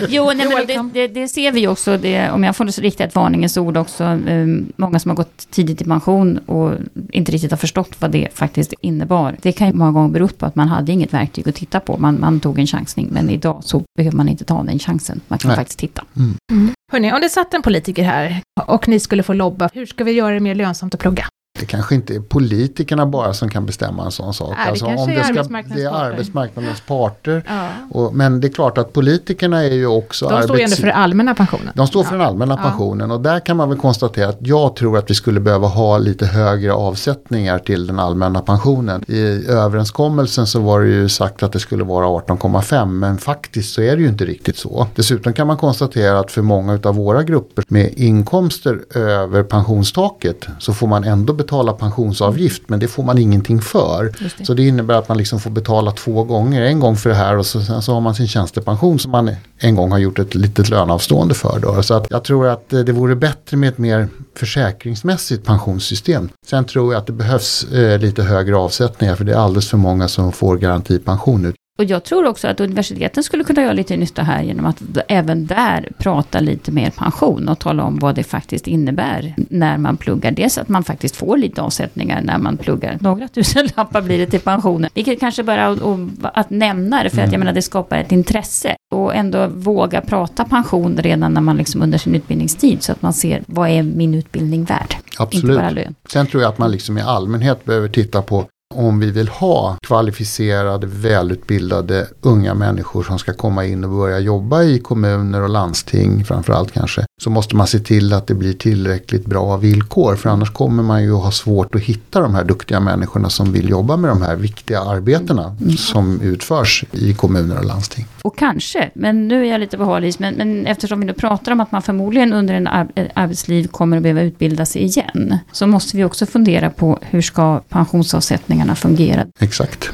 jo, 0.09 0.31
nej, 0.35 0.47
men 0.49 0.67
det, 0.67 0.89
det, 0.93 1.07
det, 1.07 1.27
ser 1.27 1.51
vi 1.51 1.67
också, 1.67 1.97
det, 1.97 2.31
om 2.31 2.43
jag 2.43 2.55
får 2.55 2.81
rikta 2.81 3.03
ett 3.03 3.15
varningens 3.15 3.57
ord 3.57 3.77
också, 3.77 4.03
um, 4.03 4.73
många 4.75 4.99
som 4.99 5.09
har 5.09 5.15
gått 5.15 5.51
tidigt 5.51 5.81
i 5.81 5.85
pension 5.85 6.37
och 6.37 6.71
inte 7.11 7.31
riktigt 7.31 7.51
har 7.51 7.57
förstått 7.57 7.95
vad 7.99 8.11
det 8.11 8.27
faktiskt 8.33 8.73
innebar. 8.81 9.37
Det 9.41 9.51
kan 9.51 9.67
ju 9.67 9.73
många 9.73 9.91
gånger 9.91 10.09
bero 10.09 10.27
på 10.27 10.45
att 10.45 10.55
man 10.55 10.67
hade 10.67 10.91
inget 10.91 11.13
verktyg 11.13 11.49
att 11.49 11.55
titta 11.55 11.79
på, 11.79 11.97
man, 11.97 12.19
man 12.19 12.39
tog 12.39 12.59
en 12.59 12.67
chansning, 12.67 13.07
men 13.11 13.29
idag 13.29 13.61
så 13.63 13.83
behöver 13.97 14.17
man 14.17 14.29
inte 14.29 14.43
ta 14.43 14.63
den 14.63 14.79
chansen, 14.79 15.21
man 15.27 15.39
kan 15.39 15.49
nej. 15.49 15.57
faktiskt 15.57 15.79
titta. 15.79 16.03
Mm. 16.15 16.35
Mm. 16.51 16.73
Hörni, 16.91 17.13
om 17.13 17.21
det 17.21 17.29
satt 17.29 17.53
en 17.53 17.61
politiker 17.61 18.03
här 18.03 18.41
och 18.67 18.87
ni 18.87 18.99
skulle 18.99 19.23
få 19.23 19.33
lobba, 19.33 19.69
hur 19.73 19.85
ska 19.85 20.03
vi 20.03 20.11
göra 20.11 20.33
det 20.33 20.39
mer 20.39 20.55
lönsamt 20.55 20.93
att 20.93 20.99
plugga? 20.99 21.25
Det 21.59 21.65
kanske 21.65 21.95
inte 21.95 22.15
är 22.15 22.19
politikerna 22.19 23.05
bara 23.05 23.33
som 23.33 23.49
kan 23.49 23.65
bestämma 23.65 24.05
en 24.05 24.11
sån 24.11 24.33
sak. 24.33 24.53
Nej, 24.57 24.65
det 24.65 24.69
alltså, 24.69 24.85
om 24.85 25.09
det, 25.09 25.23
ska, 25.23 25.61
det 25.75 25.83
är 25.83 25.89
arbetsmarknadens 25.89 26.81
parter. 26.81 27.43
Ja. 27.47 27.67
Och, 27.91 28.15
men 28.15 28.41
det 28.41 28.47
är 28.47 28.51
klart 28.51 28.77
att 28.77 28.93
politikerna 28.93 29.63
är 29.63 29.73
ju 29.73 29.87
också 29.87 30.29
De 30.29 30.43
står 30.43 30.57
ju 30.57 30.63
ändå 30.63 30.75
arbets- 30.75 30.81
för 30.81 30.87
allmänna 30.87 31.35
pensionen. 31.35 31.73
De 31.75 31.87
står 31.87 32.03
för 32.03 32.17
den 32.17 32.27
allmänna 32.27 32.59
Ja. 32.63 32.69
pensionen 32.69 33.11
och 33.11 33.21
där 33.21 33.39
kan 33.39 33.57
man 33.57 33.69
väl 33.69 33.77
konstatera 33.77 34.29
att 34.29 34.37
jag 34.39 34.75
tror 34.75 34.97
att 34.97 35.09
vi 35.09 35.13
skulle 35.15 35.39
behöva 35.39 35.67
ha 35.67 35.97
lite 35.97 36.25
högre 36.25 36.73
avsättningar 36.73 37.59
till 37.59 37.87
den 37.87 37.99
allmänna 37.99 38.41
pensionen. 38.41 39.03
I 39.07 39.45
överenskommelsen 39.47 40.47
så 40.47 40.59
var 40.59 40.81
det 40.81 40.87
ju 40.87 41.09
sagt 41.09 41.43
att 41.43 41.51
det 41.51 41.59
skulle 41.59 41.83
vara 41.83 42.05
18,5 42.05 42.85
men 42.85 43.17
faktiskt 43.17 43.73
så 43.73 43.81
är 43.81 43.95
det 43.95 44.01
ju 44.01 44.07
inte 44.07 44.25
riktigt 44.25 44.57
så. 44.57 44.87
Dessutom 44.95 45.33
kan 45.33 45.47
man 45.47 45.57
konstatera 45.57 46.19
att 46.19 46.31
för 46.31 46.41
många 46.41 46.79
av 46.83 46.95
våra 46.95 47.23
grupper 47.23 47.63
med 47.67 47.93
inkomster 47.95 48.79
över 48.95 49.43
pensionstaket 49.43 50.47
så 50.59 50.73
får 50.73 50.87
man 50.87 51.03
ändå 51.03 51.33
betala 51.33 51.48
pensionsavgift 51.73 52.61
men 52.67 52.79
det 52.79 52.87
får 52.87 53.03
man 53.03 53.17
ingenting 53.17 53.61
för. 53.61 54.13
Det. 54.37 54.45
Så 54.45 54.53
det 54.53 54.67
innebär 54.67 54.95
att 54.95 55.07
man 55.07 55.17
liksom 55.17 55.39
får 55.39 55.49
betala 55.49 55.91
två 55.91 56.23
gånger. 56.23 56.61
En 56.61 56.79
gång 56.79 56.95
för 56.95 57.09
det 57.09 57.15
här 57.15 57.37
och 57.37 57.45
så, 57.45 57.61
sen 57.61 57.81
så 57.81 57.93
har 57.93 58.01
man 58.01 58.15
sin 58.15 58.27
tjänstepension 58.27 58.99
som 58.99 59.11
man 59.11 59.35
en 59.57 59.75
gång 59.75 59.91
har 59.91 59.97
gjort 59.97 60.19
ett 60.19 60.35
litet 60.35 60.69
löneavstående 60.69 61.33
för. 61.33 61.59
Då. 61.59 61.83
Så 61.83 61.93
att 61.93 62.07
jag 62.09 62.23
tror 62.23 62.47
att 62.47 62.73
eh, 62.73 62.79
det 62.79 62.91
vore 62.91 63.15
bättre 63.15 63.57
med 63.57 63.69
ett 63.69 63.77
mer 63.77 64.07
försäkringsmässigt 64.35 65.45
pensionssystem. 65.45 66.29
Sen 66.47 66.65
tror 66.65 66.93
jag 66.93 66.99
att 66.99 67.07
det 67.07 67.13
behövs 67.13 67.63
eh, 67.63 67.99
lite 67.99 68.23
högre 68.23 68.55
avsättningar 68.55 69.15
för 69.15 69.23
det 69.23 69.31
är 69.31 69.37
alldeles 69.37 69.69
för 69.69 69.77
många 69.77 70.07
som 70.07 70.31
får 70.31 70.57
garantipension 70.57 71.41
nu. 71.41 71.53
Och 71.79 71.85
jag 71.85 72.03
tror 72.03 72.25
också 72.27 72.47
att 72.47 72.59
universiteten 72.59 73.23
skulle 73.23 73.43
kunna 73.43 73.61
göra 73.61 73.73
lite 73.73 73.97
nytta 73.97 74.23
här 74.23 74.43
genom 74.43 74.65
att 74.65 74.81
även 75.07 75.45
där 75.45 75.89
prata 75.97 76.39
lite 76.39 76.71
mer 76.71 76.89
pension 76.89 77.49
och 77.49 77.59
tala 77.59 77.83
om 77.83 77.99
vad 77.99 78.15
det 78.15 78.23
faktiskt 78.23 78.67
innebär 78.67 79.33
när 79.49 79.77
man 79.77 79.97
pluggar. 79.97 80.31
Dels 80.31 80.57
att 80.57 80.69
man 80.69 80.83
faktiskt 80.83 81.15
får 81.15 81.37
lite 81.37 81.61
avsättningar 81.61 82.21
när 82.21 82.37
man 82.37 82.57
pluggar. 82.57 82.97
Några 83.01 83.27
tusen 83.27 83.67
lappar 83.77 84.01
blir 84.01 84.17
det 84.17 84.25
till 84.25 84.39
pensionen. 84.39 84.89
Vilket 84.93 85.19
kanske 85.19 85.43
bara 85.43 85.67
att, 85.67 85.79
att- 86.23 86.49
nämna 86.49 87.03
det, 87.03 87.09
för 87.09 87.21
att 87.21 87.31
jag 87.31 87.39
menar 87.39 87.53
det 87.53 87.61
skapar 87.61 87.97
ett 87.97 88.11
intresse. 88.11 88.75
Och 88.91 89.15
ändå 89.15 89.47
våga 89.47 90.01
prata 90.01 90.45
pension 90.45 90.97
redan 90.97 91.33
när 91.33 91.41
man 91.41 91.57
liksom 91.57 91.81
under 91.81 91.97
sin 91.97 92.15
utbildningstid. 92.15 92.83
Så 92.83 92.91
att 92.91 93.01
man 93.01 93.13
ser 93.13 93.43
vad 93.45 93.69
är 93.69 93.83
min 93.83 94.15
utbildning 94.15 94.63
värd? 94.63 94.95
Absolut. 95.17 95.87
Sen 96.11 96.27
tror 96.27 96.43
jag 96.43 96.49
att 96.49 96.57
man 96.57 96.71
liksom 96.71 96.97
i 96.97 97.01
allmänhet 97.01 97.65
behöver 97.65 97.87
titta 97.87 98.21
på 98.21 98.45
om 98.79 98.99
vi 98.99 99.11
vill 99.11 99.27
ha 99.27 99.77
kvalificerade, 99.87 100.87
välutbildade 100.87 102.07
unga 102.21 102.53
människor 102.53 103.03
som 103.03 103.19
ska 103.19 103.33
komma 103.33 103.65
in 103.65 103.83
och 103.83 103.89
börja 103.89 104.19
jobba 104.19 104.63
i 104.63 104.79
kommuner 104.79 105.41
och 105.41 105.49
landsting 105.49 106.25
framförallt 106.25 106.71
kanske. 106.71 107.05
Så 107.21 107.29
måste 107.29 107.55
man 107.55 107.67
se 107.67 107.79
till 107.79 108.13
att 108.13 108.27
det 108.27 108.33
blir 108.33 108.53
tillräckligt 108.53 109.25
bra 109.25 109.57
villkor 109.57 110.15
för 110.15 110.29
annars 110.29 110.49
kommer 110.49 110.83
man 110.83 111.03
ju 111.03 111.15
att 111.15 111.23
ha 111.23 111.31
svårt 111.31 111.75
att 111.75 111.81
hitta 111.81 112.21
de 112.21 112.35
här 112.35 112.43
duktiga 112.43 112.79
människorna 112.79 113.29
som 113.29 113.51
vill 113.51 113.69
jobba 113.69 113.97
med 113.97 114.11
de 114.11 114.21
här 114.21 114.35
viktiga 114.35 114.79
arbetena 114.79 115.55
som 115.77 116.21
utförs 116.21 116.83
i 116.91 117.13
kommuner 117.13 117.57
och 117.57 117.65
landsting. 117.65 118.05
Och 118.21 118.37
kanske, 118.37 118.91
men 118.93 119.27
nu 119.27 119.45
är 119.45 119.51
jag 119.51 119.59
lite 119.59 119.77
på 119.77 119.83
hal 119.83 120.11
men, 120.19 120.35
men 120.35 120.67
eftersom 120.67 120.99
vi 120.99 121.05
nu 121.05 121.13
pratar 121.13 121.51
om 121.51 121.59
att 121.59 121.71
man 121.71 121.81
förmodligen 121.81 122.33
under 122.33 122.53
en 122.53 122.67
ar 122.67 122.87
ett 122.95 123.11
arbetsliv 123.13 123.67
kommer 123.67 123.97
att 123.97 124.03
behöva 124.03 124.21
utbilda 124.21 124.65
sig 124.65 124.83
igen, 124.83 125.37
så 125.51 125.67
måste 125.67 125.97
vi 125.97 126.03
också 126.03 126.25
fundera 126.25 126.69
på 126.69 126.99
hur 127.01 127.21
ska 127.21 127.59
pensionsavsättningarna 127.69 128.75
fungera? 128.75 129.25
Exakt. 129.39 129.89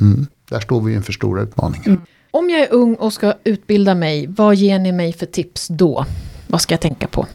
Mm. 0.00 0.26
Där 0.50 0.60
står 0.60 0.80
vi 0.80 0.94
inför 0.94 1.12
stora 1.12 1.42
utmaningar. 1.42 1.98
Om 2.30 2.50
jag 2.50 2.60
är 2.60 2.72
ung 2.72 2.94
och 2.94 3.12
ska 3.12 3.34
utbilda 3.44 3.94
mig, 3.94 4.26
vad 4.26 4.54
ger 4.54 4.78
ni 4.78 4.92
mig 4.92 5.12
för 5.12 5.26
tips 5.26 5.68
då? 5.68 6.06
Vad 6.46 6.60
ska 6.60 6.74
jag 6.74 6.80
tänka 6.80 7.06
på? 7.08 7.26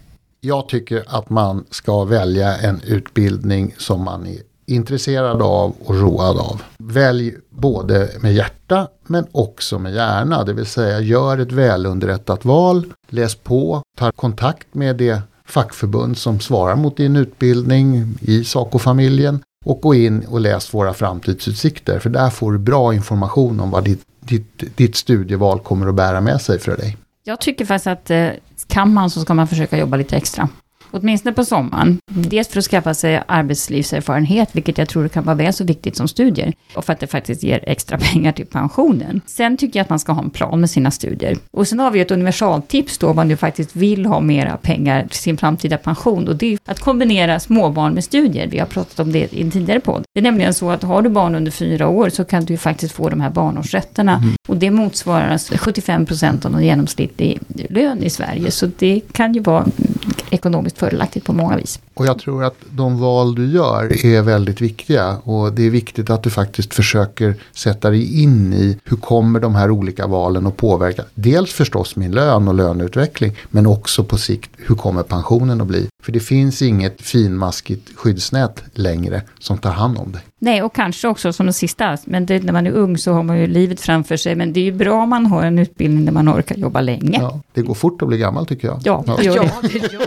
Jag 0.41 0.70
tycker 0.70 1.03
att 1.08 1.30
man 1.30 1.65
ska 1.70 2.03
välja 2.03 2.58
en 2.58 2.82
utbildning 2.82 3.75
som 3.77 4.03
man 4.03 4.27
är 4.27 4.38
intresserad 4.65 5.41
av 5.41 5.75
och 5.86 5.96
road 5.96 6.38
av. 6.38 6.62
Välj 6.77 7.34
både 7.50 8.10
med 8.20 8.34
hjärta 8.34 8.88
men 9.08 9.25
också 9.32 9.80
med 9.80 9.94
hjärna. 9.94 10.44
Det 10.44 10.53
vill 10.53 10.65
säga 10.65 11.00
gör 11.00 11.38
ett 11.38 11.51
välunderrättat 11.51 12.46
val, 12.46 12.94
läs 13.10 13.36
på, 13.36 13.82
ta 13.98 14.12
kontakt 14.12 14.68
med 14.74 14.96
det 14.96 15.22
fackförbund 15.46 16.18
som 16.18 16.39
svarar 16.39 16.75
mot 16.75 16.98
din 16.98 17.15
utbildning 17.15 18.18
i 18.22 18.44
Saco-familjen 18.44 19.44
och 19.65 19.82
gå 19.82 19.96
in 19.96 20.25
och 20.30 20.39
läs 20.39 20.74
våra 20.74 20.94
framtidsutsikter. 20.94 22.00
För 22.00 22.10
där 22.10 22.30
får 22.30 22.51
du 22.51 22.58
bra 22.58 22.94
information 22.94 23.60
om 23.60 23.72
vad 23.72 23.84
ditt, 23.84 24.01
ditt, 24.20 24.77
ditt 24.77 24.96
studieval 24.96 25.60
kommer 25.60 25.88
att 25.88 25.96
bära 25.96 26.22
med 26.22 26.41
sig 26.41 26.60
för 26.60 26.77
dig. 26.77 26.98
Jag 27.24 27.39
tycker 27.39 27.65
faktiskt 27.65 27.88
att 27.88 28.10
eh, 28.10 28.27
kan 28.72 28.94
man 28.94 29.10
så 29.10 29.22
ska 29.22 29.34
man 29.34 29.48
försöka 29.48 29.78
jobba 29.78 29.98
lite 29.98 30.18
extra. 30.18 30.50
Åtminstone 30.92 31.34
på 31.34 31.46
sommaren. 31.46 31.98
Dels 32.12 32.48
för 32.48 32.60
att 32.60 32.66
skaffa 32.66 32.94
sig 32.94 33.24
arbetslivserfarenhet, 33.28 34.50
vilket 34.52 34.78
jag 34.78 34.90
tror 34.90 35.08
kan 35.08 35.24
vara 35.24 35.36
väl 35.36 35.54
så 35.54 35.64
viktigt 35.64 35.96
som 35.96 36.08
studier. 36.08 36.54
Och 36.76 36.86
för 36.86 36.94
att 36.94 37.00
det 37.00 37.08
faktiskt 37.08 37.44
ger 37.44 37.64
extra 37.64 37.98
pengar 38.14 38.32
till 38.32 38.46
pensionen. 38.46 39.22
Sen 39.26 39.58
tycker 39.58 39.80
jag 39.80 39.84
att 39.84 39.90
man 39.90 40.00
ska 40.00 40.12
ha 40.12 40.24
en 40.24 40.30
plan 40.30 40.60
med 40.60 40.70
sina 40.70 40.92
studier. 40.92 41.38
Och 41.52 41.68
sen 41.68 41.80
har 41.80 41.92
vi 41.92 42.00
ett 42.00 42.12
universaltips 42.12 42.98
då, 42.98 43.08
om 43.08 43.16
man 43.16 43.28
nu 43.28 43.38
faktiskt 43.38 43.76
vill 43.76 44.06
ha 44.06 44.20
mera 44.20 44.58
pengar 44.58 45.08
till 45.08 45.20
sin 45.20 45.38
framtida 45.38 45.78
pension. 45.78 46.28
Och 46.28 46.36
det 46.36 46.54
är 46.54 46.60
att 46.66 46.80
kombinera 46.80 47.40
småbarn 47.40 47.94
med 47.94 48.04
studier. 48.04 48.48
Vi 48.48 48.60
har 48.60 48.66
pratat 48.66 49.00
om 49.00 49.12
det 49.12 49.34
i 49.34 49.42
en 49.42 49.51
tidigare 49.51 49.80
podd. 49.80 50.04
Det 50.14 50.20
är 50.20 50.24
nämligen 50.24 50.54
så 50.54 50.70
att 50.70 50.84
har 50.84 51.01
du 51.01 51.10
barn 51.10 51.36
under 51.36 51.51
fyra 51.51 51.88
år 51.88 52.10
så 52.10 52.24
kan 52.24 52.46
du 52.46 52.54
ju 52.54 52.58
faktiskt 52.58 52.94
få 52.94 53.10
de 53.10 53.22
här 53.22 53.30
barnårsrätterna. 53.30 54.24
Och 54.48 54.58
det 54.58 54.72
motsvarar 54.72 55.58
75 55.58 56.06
procent 56.06 56.46
av 56.46 56.56
en 56.56 56.64
genomsnittlig 56.64 57.40
lön 57.70 58.04
i 58.04 58.10
Sverige. 58.10 58.51
Så 58.51 58.72
det 58.77 59.01
kan 59.12 59.34
ju 59.34 59.40
vara 59.40 59.62
mm, 59.62 60.11
ekonomiskt 60.31 60.77
fördelaktigt 60.77 61.25
på 61.25 61.33
många 61.33 61.57
vis. 61.57 61.79
Och 62.01 62.07
jag 62.07 62.20
tror 62.20 62.44
att 62.44 62.55
de 62.70 63.00
val 63.00 63.35
du 63.35 63.46
gör 63.46 64.05
är 64.05 64.22
väldigt 64.22 64.61
viktiga 64.61 65.18
och 65.24 65.53
det 65.53 65.66
är 65.66 65.70
viktigt 65.70 66.09
att 66.09 66.24
du 66.24 66.29
faktiskt 66.29 66.74
försöker 66.74 67.35
sätta 67.51 67.90
dig 67.90 68.24
in 68.24 68.53
i 68.53 68.77
hur 68.83 68.98
kommer 68.98 69.40
de 69.40 69.55
här 69.55 69.72
olika 69.72 70.07
valen 70.07 70.48
att 70.48 70.57
påverka. 70.57 71.03
Dels 71.14 71.53
förstås 71.53 71.96
min 71.96 72.11
lön 72.11 72.48
och 72.48 72.53
löneutveckling 72.53 73.37
men 73.50 73.66
också 73.66 74.03
på 74.03 74.18
sikt 74.18 74.51
hur 74.57 74.75
kommer 74.75 75.03
pensionen 75.03 75.61
att 75.61 75.68
bli. 75.68 75.87
För 76.03 76.11
det 76.11 76.20
finns 76.20 76.61
inget 76.61 77.01
finmaskigt 77.01 77.90
skyddsnät 77.96 78.64
längre 78.74 79.22
som 79.40 79.57
tar 79.57 79.72
hand 79.72 79.98
om 79.98 80.11
dig. 80.11 80.22
Nej, 80.40 80.64
och 80.64 80.75
kanske 80.75 81.07
också 81.07 81.33
som 81.33 81.46
det 81.46 81.53
sista, 81.53 81.98
men 82.05 82.25
det, 82.25 82.44
när 82.44 82.53
man 82.53 82.68
är 82.68 82.72
ung 82.72 82.98
så 82.98 83.14
har 83.14 83.24
man 83.24 83.40
ju 83.40 83.48
livet 83.48 83.81
framför 83.81 84.18
sig. 84.18 84.35
Men 84.35 84.53
det 84.53 84.59
är 84.59 84.64
ju 84.64 84.72
bra 84.72 85.03
om 85.03 85.09
man 85.09 85.25
har 85.25 85.44
en 85.44 85.59
utbildning 85.59 86.05
där 86.05 86.11
man 86.11 86.29
orkar 86.29 86.55
jobba 86.55 86.81
länge. 86.81 87.20
Ja, 87.22 87.40
det 87.53 87.61
går 87.61 87.74
fort 87.74 88.01
att 88.01 88.07
bli 88.07 88.18
gammal 88.18 88.46
tycker 88.46 88.68
jag. 88.68 88.79
Ja, 88.83 89.03
det 89.18 89.24
gör 89.24 89.50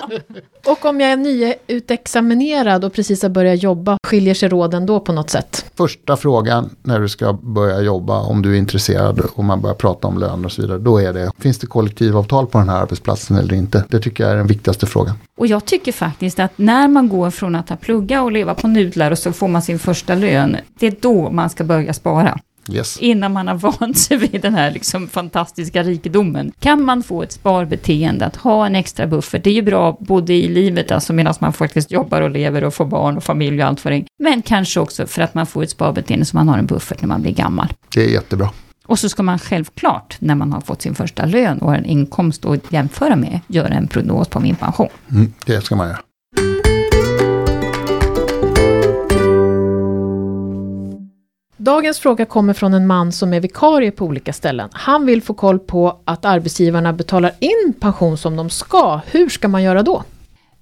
det. 0.06 0.70
Och 0.70 0.84
om 0.84 1.00
jag 1.00 1.12
är 1.12 1.16
nyutexaminerad 1.88 2.84
och 2.84 2.92
precis 2.92 3.22
har 3.22 3.28
börjat 3.28 3.62
jobba, 3.62 3.98
skiljer 4.06 4.34
sig 4.34 4.48
råden 4.48 4.86
då 4.86 5.00
på 5.00 5.12
något 5.12 5.30
sätt? 5.30 5.64
Första 5.76 6.16
frågan 6.16 6.70
när 6.82 7.00
du 7.00 7.08
ska 7.08 7.32
börja 7.32 7.80
jobba 7.80 8.20
om 8.20 8.42
du 8.42 8.54
är 8.54 8.58
intresserad 8.58 9.20
och 9.34 9.44
man 9.44 9.60
börjar 9.60 9.74
prata 9.74 10.08
om 10.08 10.18
löner 10.18 10.44
och 10.44 10.52
så 10.52 10.62
vidare. 10.62 10.78
Då 10.78 10.98
är 10.98 11.12
det, 11.12 11.30
finns 11.38 11.58
det 11.58 11.66
kollektivavtal 11.66 12.46
på 12.46 12.58
den 12.58 12.68
här 12.68 12.82
arbetsplatsen 12.82 13.36
eller 13.36 13.54
inte? 13.54 13.84
Det 13.88 14.00
tycker 14.00 14.24
jag 14.24 14.32
är 14.32 14.36
den 14.36 14.46
viktigaste 14.46 14.86
frågan. 14.86 15.14
Och 15.38 15.46
jag 15.46 15.64
tycker 15.64 15.92
faktiskt 15.92 16.40
att 16.40 16.52
när 16.56 16.88
man 16.88 17.08
går 17.08 17.30
från 17.30 17.54
att 17.54 17.68
ha 17.68 17.76
plugga 17.76 18.22
och 18.22 18.32
leva 18.32 18.54
på 18.54 18.68
nudlar 18.68 19.10
och 19.10 19.18
så 19.18 19.32
får 19.32 19.48
man 19.48 19.62
sin 19.62 19.78
första 19.78 20.14
lön, 20.14 20.56
det 20.78 20.86
är 20.86 20.94
då 21.00 21.30
man 21.30 21.50
ska 21.50 21.64
börja 21.64 21.92
spara. 21.92 22.38
Yes. 22.70 22.98
Innan 22.98 23.32
man 23.32 23.48
har 23.48 23.54
vant 23.80 23.98
sig 23.98 24.16
vid 24.16 24.42
den 24.42 24.54
här 24.54 24.70
liksom 24.70 25.08
fantastiska 25.08 25.82
rikedomen. 25.82 26.52
Kan 26.60 26.82
man 26.82 27.02
få 27.02 27.22
ett 27.22 27.32
sparbeteende, 27.32 28.26
att 28.26 28.36
ha 28.36 28.66
en 28.66 28.76
extra 28.76 29.06
buffert, 29.06 29.44
det 29.44 29.50
är 29.50 29.54
ju 29.54 29.62
bra 29.62 29.96
både 30.00 30.32
i 30.32 30.48
livet, 30.48 30.90
alltså 30.90 31.12
medan 31.12 31.34
man 31.40 31.52
faktiskt 31.52 31.90
jobbar 31.90 32.20
och 32.20 32.30
lever 32.30 32.64
och 32.64 32.74
får 32.74 32.84
barn 32.84 33.16
och 33.16 33.24
familj 33.24 33.62
och 33.62 33.68
allt 33.68 33.84
vad 33.84 33.92
det 33.92 33.96
är. 33.96 34.04
Men 34.18 34.42
kanske 34.42 34.80
också 34.80 35.06
för 35.06 35.22
att 35.22 35.34
man 35.34 35.46
får 35.46 35.62
ett 35.62 35.70
sparbeteende 35.70 36.24
så 36.24 36.36
man 36.36 36.48
har 36.48 36.58
en 36.58 36.66
buffert 36.66 37.00
när 37.00 37.08
man 37.08 37.22
blir 37.22 37.32
gammal. 37.32 37.72
Det 37.94 38.04
är 38.04 38.08
jättebra. 38.08 38.50
Och 38.86 38.98
så 38.98 39.08
ska 39.08 39.22
man 39.22 39.38
självklart, 39.38 40.16
när 40.18 40.34
man 40.34 40.52
har 40.52 40.60
fått 40.60 40.82
sin 40.82 40.94
första 40.94 41.26
lön 41.26 41.58
och 41.58 41.70
har 41.70 41.76
en 41.76 41.84
inkomst 41.84 42.44
att 42.44 42.72
jämföra 42.72 43.16
med, 43.16 43.40
göra 43.46 43.68
en 43.68 43.88
prognos 43.88 44.28
på 44.28 44.40
min 44.40 44.56
pension. 44.56 44.88
Mm, 45.10 45.32
det 45.46 45.60
ska 45.60 45.76
man 45.76 45.88
göra. 45.88 45.98
Dagens 51.56 51.98
fråga 51.98 52.24
kommer 52.24 52.52
från 52.52 52.74
en 52.74 52.86
man 52.86 53.12
som 53.12 53.32
är 53.34 53.40
vikarie 53.40 53.90
på 53.90 54.04
olika 54.04 54.32
ställen. 54.32 54.68
Han 54.72 55.06
vill 55.06 55.22
få 55.22 55.34
koll 55.34 55.58
på 55.58 56.00
att 56.04 56.24
arbetsgivarna 56.24 56.92
betalar 56.92 57.32
in 57.38 57.74
pension 57.80 58.16
som 58.18 58.36
de 58.36 58.50
ska. 58.50 59.00
Hur 59.06 59.28
ska 59.28 59.48
man 59.48 59.62
göra 59.62 59.82
då? 59.82 60.02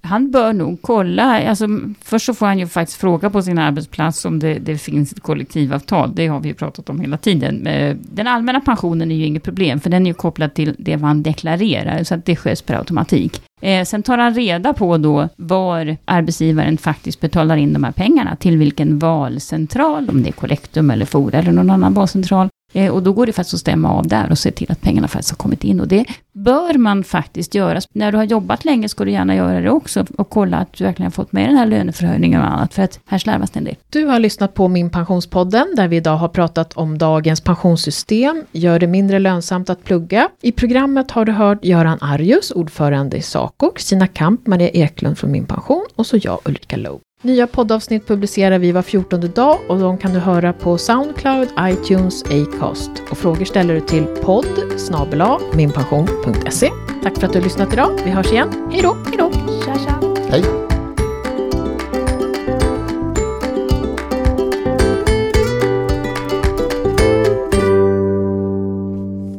Han 0.05 0.31
bör 0.31 0.53
nog 0.53 0.81
kolla, 0.81 1.49
alltså, 1.49 1.67
först 2.01 2.25
så 2.25 2.33
får 2.33 2.45
han 2.45 2.59
ju 2.59 2.67
faktiskt 2.67 2.99
fråga 2.99 3.29
på 3.29 3.41
sin 3.41 3.57
arbetsplats 3.57 4.25
om 4.25 4.39
det, 4.39 4.53
det 4.53 4.77
finns 4.77 5.11
ett 5.11 5.19
kollektivavtal. 5.19 6.15
Det 6.15 6.27
har 6.27 6.39
vi 6.39 6.47
ju 6.47 6.53
pratat 6.53 6.89
om 6.89 6.99
hela 6.99 7.17
tiden. 7.17 7.67
Eh, 7.67 7.95
den 8.01 8.27
allmänna 8.27 8.59
pensionen 8.59 9.11
är 9.11 9.15
ju 9.15 9.25
inget 9.25 9.43
problem, 9.43 9.79
för 9.79 9.89
den 9.89 10.05
är 10.05 10.07
ju 10.07 10.13
kopplad 10.13 10.53
till 10.53 10.75
det 10.77 10.97
man 10.97 11.23
deklarerar, 11.23 12.03
så 12.03 12.15
att 12.15 12.25
det 12.25 12.35
sköts 12.35 12.61
per 12.61 12.75
automatik. 12.75 13.41
Eh, 13.61 13.85
sen 13.85 14.03
tar 14.03 14.17
han 14.17 14.33
reda 14.33 14.73
på 14.73 14.97
då 14.97 15.29
var 15.35 15.97
arbetsgivaren 16.05 16.77
faktiskt 16.77 17.21
betalar 17.21 17.57
in 17.57 17.73
de 17.73 17.83
här 17.83 17.91
pengarna, 17.91 18.35
till 18.35 18.57
vilken 18.57 18.99
valcentral, 18.99 20.09
om 20.09 20.23
det 20.23 20.29
är 20.29 20.33
Collectum 20.33 20.91
eller 20.91 21.05
Fora 21.05 21.39
eller 21.39 21.51
någon 21.51 21.69
annan 21.69 21.93
valcentral. 21.93 22.49
Eh, 22.73 22.91
och 22.91 23.03
då 23.03 23.13
går 23.13 23.25
det 23.25 23.33
faktiskt 23.33 23.53
att 23.53 23.59
stämma 23.59 23.93
av 23.93 24.07
där 24.07 24.31
och 24.31 24.37
se 24.37 24.51
till 24.51 24.71
att 24.71 24.81
pengarna 24.81 25.07
faktiskt 25.07 25.31
har 25.31 25.37
kommit 25.37 25.63
in. 25.63 25.79
Och 25.79 25.87
det 25.87 26.05
bör 26.33 26.77
man 26.77 27.03
faktiskt 27.03 27.55
göra. 27.55 27.79
När 27.93 28.11
du 28.11 28.17
har 28.17 28.23
jobbat 28.23 28.65
länge 28.65 28.89
ska 28.89 29.05
du 29.05 29.11
gärna 29.11 29.35
göra 29.35 29.61
det 29.61 29.69
också 29.69 30.05
och 30.17 30.29
kolla 30.29 30.57
att 30.57 30.73
du 30.73 30.83
verkligen 30.83 31.05
har 31.05 31.11
fått 31.11 31.31
med 31.31 31.49
den 31.49 31.57
här 31.57 31.65
löneförhöjningen 31.65 32.41
och 32.41 32.47
annat, 32.47 32.73
för 32.73 32.83
att 32.83 32.99
här 33.05 33.17
slarvas 33.17 33.51
det 33.51 33.59
en 33.59 33.63
del. 33.63 33.75
Du 33.89 34.05
har 34.05 34.19
lyssnat 34.19 34.53
på 34.53 34.67
Min 34.67 34.89
Pensionspodden, 34.89 35.67
där 35.75 35.87
vi 35.87 35.95
idag 35.95 36.17
har 36.17 36.27
pratat 36.27 36.73
om 36.73 36.97
dagens 36.97 37.41
pensionssystem, 37.41 38.43
gör 38.51 38.79
det 38.79 38.87
mindre 38.87 39.19
lönsamt 39.19 39.69
att 39.69 39.83
plugga. 39.83 40.29
I 40.41 40.51
programmet 40.51 41.11
har 41.11 41.25
du 41.25 41.31
hört 41.31 41.65
Göran 41.65 41.97
Arjus, 42.01 42.51
ordförande 42.51 43.17
i 43.17 43.21
Saco, 43.21 43.71
Kristina 43.71 44.07
Kamp, 44.07 44.47
Maria 44.47 44.69
Eklund 44.69 45.17
från 45.17 45.31
Min 45.31 45.45
Pension 45.45 45.85
och 45.95 46.05
så 46.05 46.17
jag, 46.21 46.39
Ulrika 46.45 46.77
Loeb. 46.77 47.01
Nya 47.25 47.47
poddavsnitt 47.47 48.07
publicerar 48.07 48.59
vi 48.59 48.71
var 48.71 48.81
14 48.81 49.31
dag 49.35 49.59
och 49.69 49.79
de 49.79 49.97
kan 49.97 50.13
du 50.13 50.19
höra 50.19 50.53
på 50.53 50.77
Soundcloud, 50.77 51.47
iTunes, 51.59 52.23
Acast. 52.23 52.91
Och 53.11 53.17
frågor 53.17 53.45
ställer 53.45 53.73
du 53.73 53.81
till 53.81 54.05
podd 54.05 54.45
minpension.se. 55.53 56.69
Tack 57.03 57.17
för 57.17 57.27
att 57.27 57.33
du 57.33 57.39
har 57.39 57.43
lyssnat 57.43 57.73
idag. 57.73 57.99
Vi 58.05 58.11
hörs 58.11 58.31
igen. 58.31 58.49
Hej 58.71 58.81
då! 58.81 58.97
Hej 59.05 59.17
då! 59.17 59.31
Tja, 59.65 59.75
tja. 59.75 60.15
Hej! 60.29 60.62